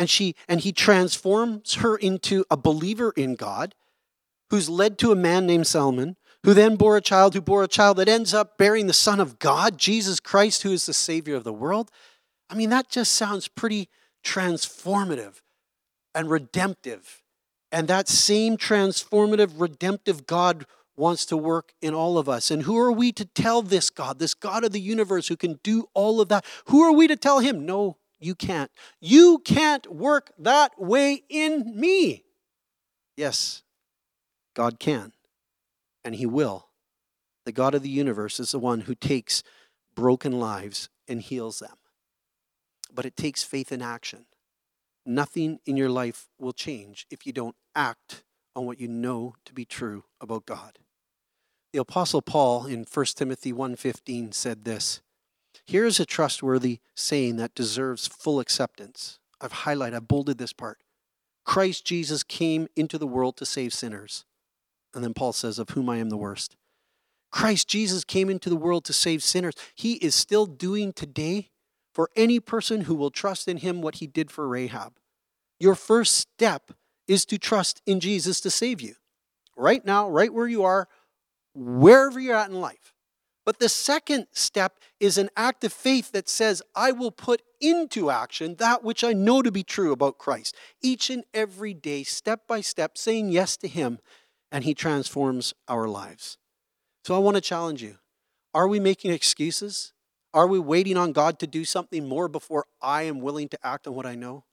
and 0.00 0.08
she 0.08 0.34
and 0.48 0.60
he 0.60 0.72
transforms 0.72 1.74
her 1.74 1.94
into 1.94 2.44
a 2.50 2.56
believer 2.56 3.12
in 3.16 3.34
God 3.34 3.74
who's 4.48 4.70
led 4.70 4.98
to 4.98 5.12
a 5.12 5.16
man 5.16 5.46
named 5.46 5.66
Solomon 5.66 6.16
who 6.42 6.54
then 6.54 6.76
bore 6.76 6.96
a 6.96 7.02
child 7.02 7.34
who 7.34 7.42
bore 7.42 7.62
a 7.62 7.68
child 7.68 7.98
that 7.98 8.08
ends 8.08 8.32
up 8.32 8.56
bearing 8.56 8.86
the 8.86 8.94
son 8.94 9.20
of 9.20 9.38
God 9.38 9.76
Jesus 9.76 10.18
Christ 10.18 10.62
who 10.62 10.72
is 10.72 10.86
the 10.86 10.94
savior 10.94 11.36
of 11.36 11.44
the 11.44 11.52
world 11.52 11.90
I 12.48 12.54
mean 12.54 12.70
that 12.70 12.88
just 12.88 13.12
sounds 13.12 13.46
pretty 13.46 13.90
transformative 14.24 15.42
and 16.14 16.30
redemptive 16.30 17.22
and 17.70 17.86
that 17.86 18.08
same 18.08 18.56
transformative 18.56 19.52
redemptive 19.56 20.26
God 20.26 20.64
wants 21.00 21.24
to 21.26 21.36
work 21.36 21.72
in 21.80 21.94
all 21.94 22.18
of 22.18 22.28
us. 22.28 22.50
And 22.50 22.62
who 22.62 22.78
are 22.78 22.92
we 22.92 23.10
to 23.12 23.24
tell 23.24 23.62
this 23.62 23.90
God, 23.90 24.18
this 24.18 24.34
God 24.34 24.62
of 24.62 24.72
the 24.72 24.80
universe 24.80 25.28
who 25.28 25.36
can 25.36 25.58
do 25.62 25.88
all 25.94 26.20
of 26.20 26.28
that? 26.28 26.44
Who 26.66 26.82
are 26.82 26.92
we 26.92 27.08
to 27.08 27.16
tell 27.16 27.40
him, 27.40 27.66
no, 27.66 27.96
you 28.20 28.34
can't. 28.34 28.70
You 29.00 29.38
can't 29.38 29.90
work 29.90 30.30
that 30.38 30.72
way 30.78 31.22
in 31.28 31.72
me. 31.74 32.24
Yes, 33.16 33.62
God 34.54 34.78
can, 34.78 35.12
and 36.04 36.14
He 36.14 36.26
will. 36.26 36.68
The 37.46 37.52
God 37.52 37.74
of 37.74 37.82
the 37.82 37.88
universe 37.88 38.38
is 38.38 38.52
the 38.52 38.58
one 38.58 38.82
who 38.82 38.94
takes 38.94 39.42
broken 39.94 40.38
lives 40.38 40.90
and 41.08 41.22
heals 41.22 41.58
them. 41.58 41.76
But 42.92 43.06
it 43.06 43.16
takes 43.16 43.42
faith 43.42 43.72
in 43.72 43.80
action. 43.80 44.26
Nothing 45.06 45.60
in 45.64 45.76
your 45.76 45.88
life 45.88 46.28
will 46.38 46.52
change 46.52 47.06
if 47.10 47.26
you 47.26 47.32
don't 47.32 47.56
act 47.74 48.22
on 48.54 48.66
what 48.66 48.78
you 48.78 48.88
know 48.88 49.34
to 49.46 49.54
be 49.54 49.64
true 49.64 50.04
about 50.20 50.44
God. 50.44 50.78
The 51.72 51.80
apostle 51.80 52.22
Paul 52.22 52.66
in 52.66 52.84
1 52.84 53.06
Timothy 53.16 53.52
1:15 53.52 54.34
said 54.34 54.64
this, 54.64 55.00
here 55.70 55.86
is 55.86 56.00
a 56.00 56.04
trustworthy 56.04 56.80
saying 56.96 57.36
that 57.36 57.54
deserves 57.54 58.08
full 58.08 58.40
acceptance. 58.40 59.20
I've 59.40 59.52
highlighted, 59.52 59.94
I've 59.94 60.08
bolded 60.08 60.36
this 60.36 60.52
part. 60.52 60.82
Christ 61.44 61.84
Jesus 61.84 62.24
came 62.24 62.66
into 62.74 62.98
the 62.98 63.06
world 63.06 63.36
to 63.36 63.46
save 63.46 63.72
sinners. 63.72 64.24
And 64.92 65.04
then 65.04 65.14
Paul 65.14 65.32
says, 65.32 65.60
Of 65.60 65.70
whom 65.70 65.88
I 65.88 65.98
am 65.98 66.10
the 66.10 66.16
worst. 66.16 66.56
Christ 67.30 67.68
Jesus 67.68 68.02
came 68.02 68.28
into 68.28 68.50
the 68.50 68.56
world 68.56 68.84
to 68.86 68.92
save 68.92 69.22
sinners. 69.22 69.54
He 69.74 69.92
is 69.94 70.14
still 70.16 70.46
doing 70.46 70.92
today 70.92 71.50
for 71.94 72.10
any 72.16 72.40
person 72.40 72.82
who 72.82 72.96
will 72.96 73.10
trust 73.10 73.46
in 73.46 73.58
him 73.58 73.80
what 73.80 73.96
he 73.96 74.08
did 74.08 74.32
for 74.32 74.48
Rahab. 74.48 74.94
Your 75.60 75.76
first 75.76 76.16
step 76.16 76.72
is 77.06 77.24
to 77.26 77.38
trust 77.38 77.80
in 77.86 78.00
Jesus 78.00 78.40
to 78.40 78.50
save 78.50 78.80
you. 78.80 78.96
Right 79.56 79.84
now, 79.84 80.08
right 80.08 80.34
where 80.34 80.48
you 80.48 80.64
are, 80.64 80.88
wherever 81.54 82.18
you're 82.20 82.36
at 82.36 82.50
in 82.50 82.60
life. 82.60 82.94
But 83.44 83.58
the 83.58 83.68
second 83.68 84.26
step 84.32 84.78
is 85.00 85.18
an 85.18 85.30
act 85.36 85.64
of 85.64 85.72
faith 85.72 86.12
that 86.12 86.28
says, 86.28 86.62
I 86.74 86.92
will 86.92 87.10
put 87.10 87.42
into 87.60 88.10
action 88.10 88.56
that 88.56 88.84
which 88.84 89.02
I 89.02 89.12
know 89.12 89.42
to 89.42 89.50
be 89.50 89.62
true 89.62 89.92
about 89.92 90.18
Christ. 90.18 90.54
Each 90.82 91.10
and 91.10 91.24
every 91.34 91.74
day, 91.74 92.04
step 92.04 92.46
by 92.46 92.60
step, 92.60 92.96
saying 92.96 93.30
yes 93.30 93.56
to 93.58 93.68
Him, 93.68 93.98
and 94.52 94.64
He 94.64 94.74
transforms 94.74 95.54
our 95.68 95.88
lives. 95.88 96.38
So 97.04 97.14
I 97.14 97.18
want 97.18 97.36
to 97.36 97.40
challenge 97.40 97.82
you. 97.82 97.96
Are 98.54 98.68
we 98.68 98.78
making 98.78 99.10
excuses? 99.10 99.92
Are 100.32 100.46
we 100.46 100.58
waiting 100.58 100.96
on 100.96 101.12
God 101.12 101.38
to 101.40 101.46
do 101.46 101.64
something 101.64 102.06
more 102.06 102.28
before 102.28 102.66
I 102.80 103.02
am 103.02 103.20
willing 103.20 103.48
to 103.48 103.58
act 103.66 103.86
on 103.86 103.94
what 103.94 104.06
I 104.06 104.14
know? 104.14 104.44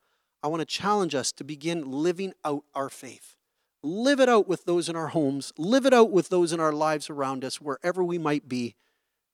I 0.42 0.48
want 0.48 0.62
to 0.62 0.66
challenge 0.66 1.14
us 1.14 1.32
to 1.34 1.44
begin 1.44 1.92
living 1.92 2.34
out 2.46 2.64
our 2.74 2.90
faith. 2.90 3.37
Live 3.84 4.20
it 4.20 4.28
out 4.28 4.48
with 4.48 4.66
those 4.66 4.90
in 4.90 4.96
our 4.96 5.10
homes, 5.10 5.54
live 5.58 5.86
it 5.86 5.94
out 5.94 6.12
with 6.12 6.30
those 6.30 6.52
in 6.52 6.60
our 6.60 6.74
lives 6.74 7.10
around 7.10 7.46
us, 7.46 7.62
wherever 7.62 8.04
we 8.04 8.18
might 8.18 8.50
be, 8.50 8.76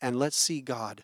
and 0.02 0.20
let's 0.20 0.38
see 0.38 0.62
God 0.62 1.04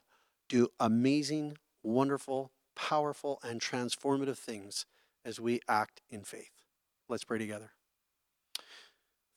do 0.49 0.67
amazing, 0.79 1.57
wonderful, 1.83 2.51
powerful, 2.75 3.39
and 3.43 3.61
transformative 3.61 4.37
things 4.37 4.85
as 5.23 5.39
we 5.39 5.61
act 5.69 6.01
in 6.09 6.23
faith. 6.23 6.51
Let's 7.07 7.23
pray 7.23 7.37
together. 7.37 7.71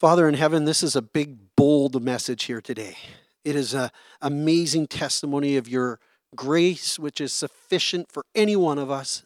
Father 0.00 0.26
in 0.26 0.34
heaven, 0.34 0.64
this 0.64 0.82
is 0.82 0.96
a 0.96 1.02
big, 1.02 1.54
bold 1.54 2.02
message 2.02 2.44
here 2.44 2.60
today. 2.60 2.96
It 3.44 3.54
is 3.54 3.74
an 3.74 3.90
amazing 4.20 4.88
testimony 4.88 5.56
of 5.56 5.68
your 5.68 6.00
grace, 6.34 6.98
which 6.98 7.20
is 7.20 7.32
sufficient 7.32 8.10
for 8.10 8.24
any 8.34 8.56
one 8.56 8.78
of 8.78 8.90
us 8.90 9.24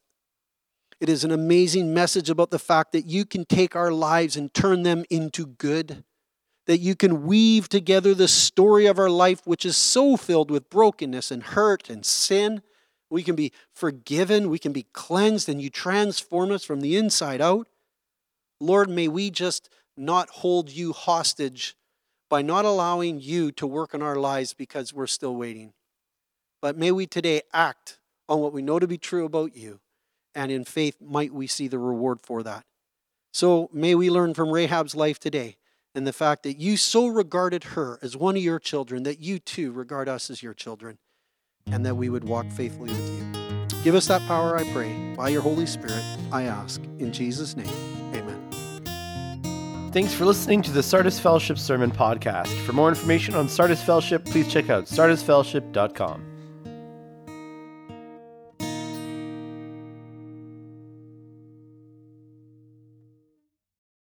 it 1.01 1.09
is 1.09 1.25
an 1.25 1.31
amazing 1.31 1.93
message 1.93 2.31
about 2.31 2.51
the 2.51 2.59
fact 2.59 2.93
that 2.93 3.07
you 3.07 3.27
can 3.27 3.45
take 3.45 3.77
our 3.77 3.93
lives 3.93 4.37
and 4.37 4.53
turn 4.55 4.83
them 4.83 5.05
into 5.11 5.47
good. 5.47 6.05
That 6.67 6.79
you 6.79 6.97
can 6.97 7.27
weave 7.27 7.69
together 7.69 8.15
the 8.15 8.29
story 8.29 8.87
of 8.87 8.99
our 8.99 9.11
life, 9.11 9.47
which 9.47 9.65
is 9.65 9.77
so 9.77 10.17
filled 10.17 10.51
with 10.51 10.71
brokenness 10.71 11.31
and 11.31 11.43
hurt 11.43 11.91
and 11.91 12.05
sin. 12.05 12.63
We 13.11 13.23
can 13.23 13.37
be 13.37 13.53
forgiven, 13.73 14.49
we 14.49 14.59
can 14.59 14.73
be 14.73 14.87
cleansed, 14.93 15.49
and 15.49 15.61
you 15.61 15.71
transform 15.71 16.51
us 16.51 16.65
from 16.65 16.81
the 16.81 16.97
inside 16.97 17.41
out. 17.41 17.69
Lord, 18.59 18.89
may 18.89 19.07
we 19.07 19.31
just 19.31 19.69
not 19.97 20.29
hold 20.31 20.71
you 20.71 20.93
hostage 20.93 21.77
by 22.29 22.43
not 22.43 22.65
allowing 22.65 23.21
you 23.21 23.53
to 23.53 23.67
work 23.67 23.95
in 23.95 24.03
our 24.03 24.17
lives 24.17 24.55
because 24.55 24.93
we're 24.93 25.07
still 25.07 25.37
waiting. 25.37 25.73
But 26.61 26.77
may 26.77 26.91
we 26.91 27.07
today 27.07 27.43
act 27.53 27.99
on 28.29 28.41
what 28.41 28.53
we 28.53 28.63
know 28.63 28.79
to 28.79 28.89
be 28.89 28.99
true 28.99 29.25
about 29.25 29.55
you 29.55 29.79
and 30.37 30.53
in 30.53 30.65
faith 30.65 30.99
might 31.01 31.33
we 31.33 31.49
see 31.49 31.67
the 31.67 31.79
reward 31.79 32.21
for 32.23 32.45
that. 32.45 32.65
So 33.33 33.69
may 33.73 33.95
we 33.97 34.11
learn 34.11 34.35
from 34.35 34.51
Rahab's 34.51 34.95
life 34.95 35.19
today 35.19 35.57
and 35.95 36.07
the 36.07 36.13
fact 36.13 36.43
that 36.45 36.61
you 36.61 36.77
so 36.77 37.07
regarded 37.07 37.65
her 37.65 37.99
as 38.03 38.17
one 38.17 38.37
of 38.37 38.43
your 38.43 38.61
children 38.61 39.03
that 39.05 39.19
you 39.19 39.39
too 39.39 39.73
regard 39.73 40.09
us 40.09 40.31
as 40.31 40.43
your 40.43 40.55
children 40.55 40.99
and 41.67 41.85
that 41.85 41.97
we 41.97 42.09
would 42.09 42.25
walk 42.25 42.49
faithfully 42.51 42.93
with 42.93 43.11
you. 43.11 43.83
Give 43.83 43.95
us 43.95 44.07
that 44.09 44.21
power, 44.23 44.57
I 44.57 44.71
pray. 44.73 45.15
By 45.17 45.31
your 45.31 45.43
Holy 45.43 45.67
Spirit, 45.67 46.03
I 46.31 46.43
ask. 46.43 46.83
In 46.99 47.13
Jesus' 47.13 47.57
name, 47.57 47.67
amen. 48.15 48.43
Thanks 49.93 50.13
for 50.13 50.27
listening 50.27 50.61
to 50.63 50.71
the 50.71 50.83
Sardis 50.83 51.19
Fellowship 51.19 51.59
Sermon 51.59 51.91
Podcast. 51.91 52.55
For 52.67 52.73
more 52.73 52.89
information 52.89 53.35
on 53.35 53.49
Sardis 53.49 53.83
Fellowship, 53.83 54.25
please 54.27 54.49
check 54.49 54.69
out 54.69 54.85
sardisfellowship.com. 54.85 56.26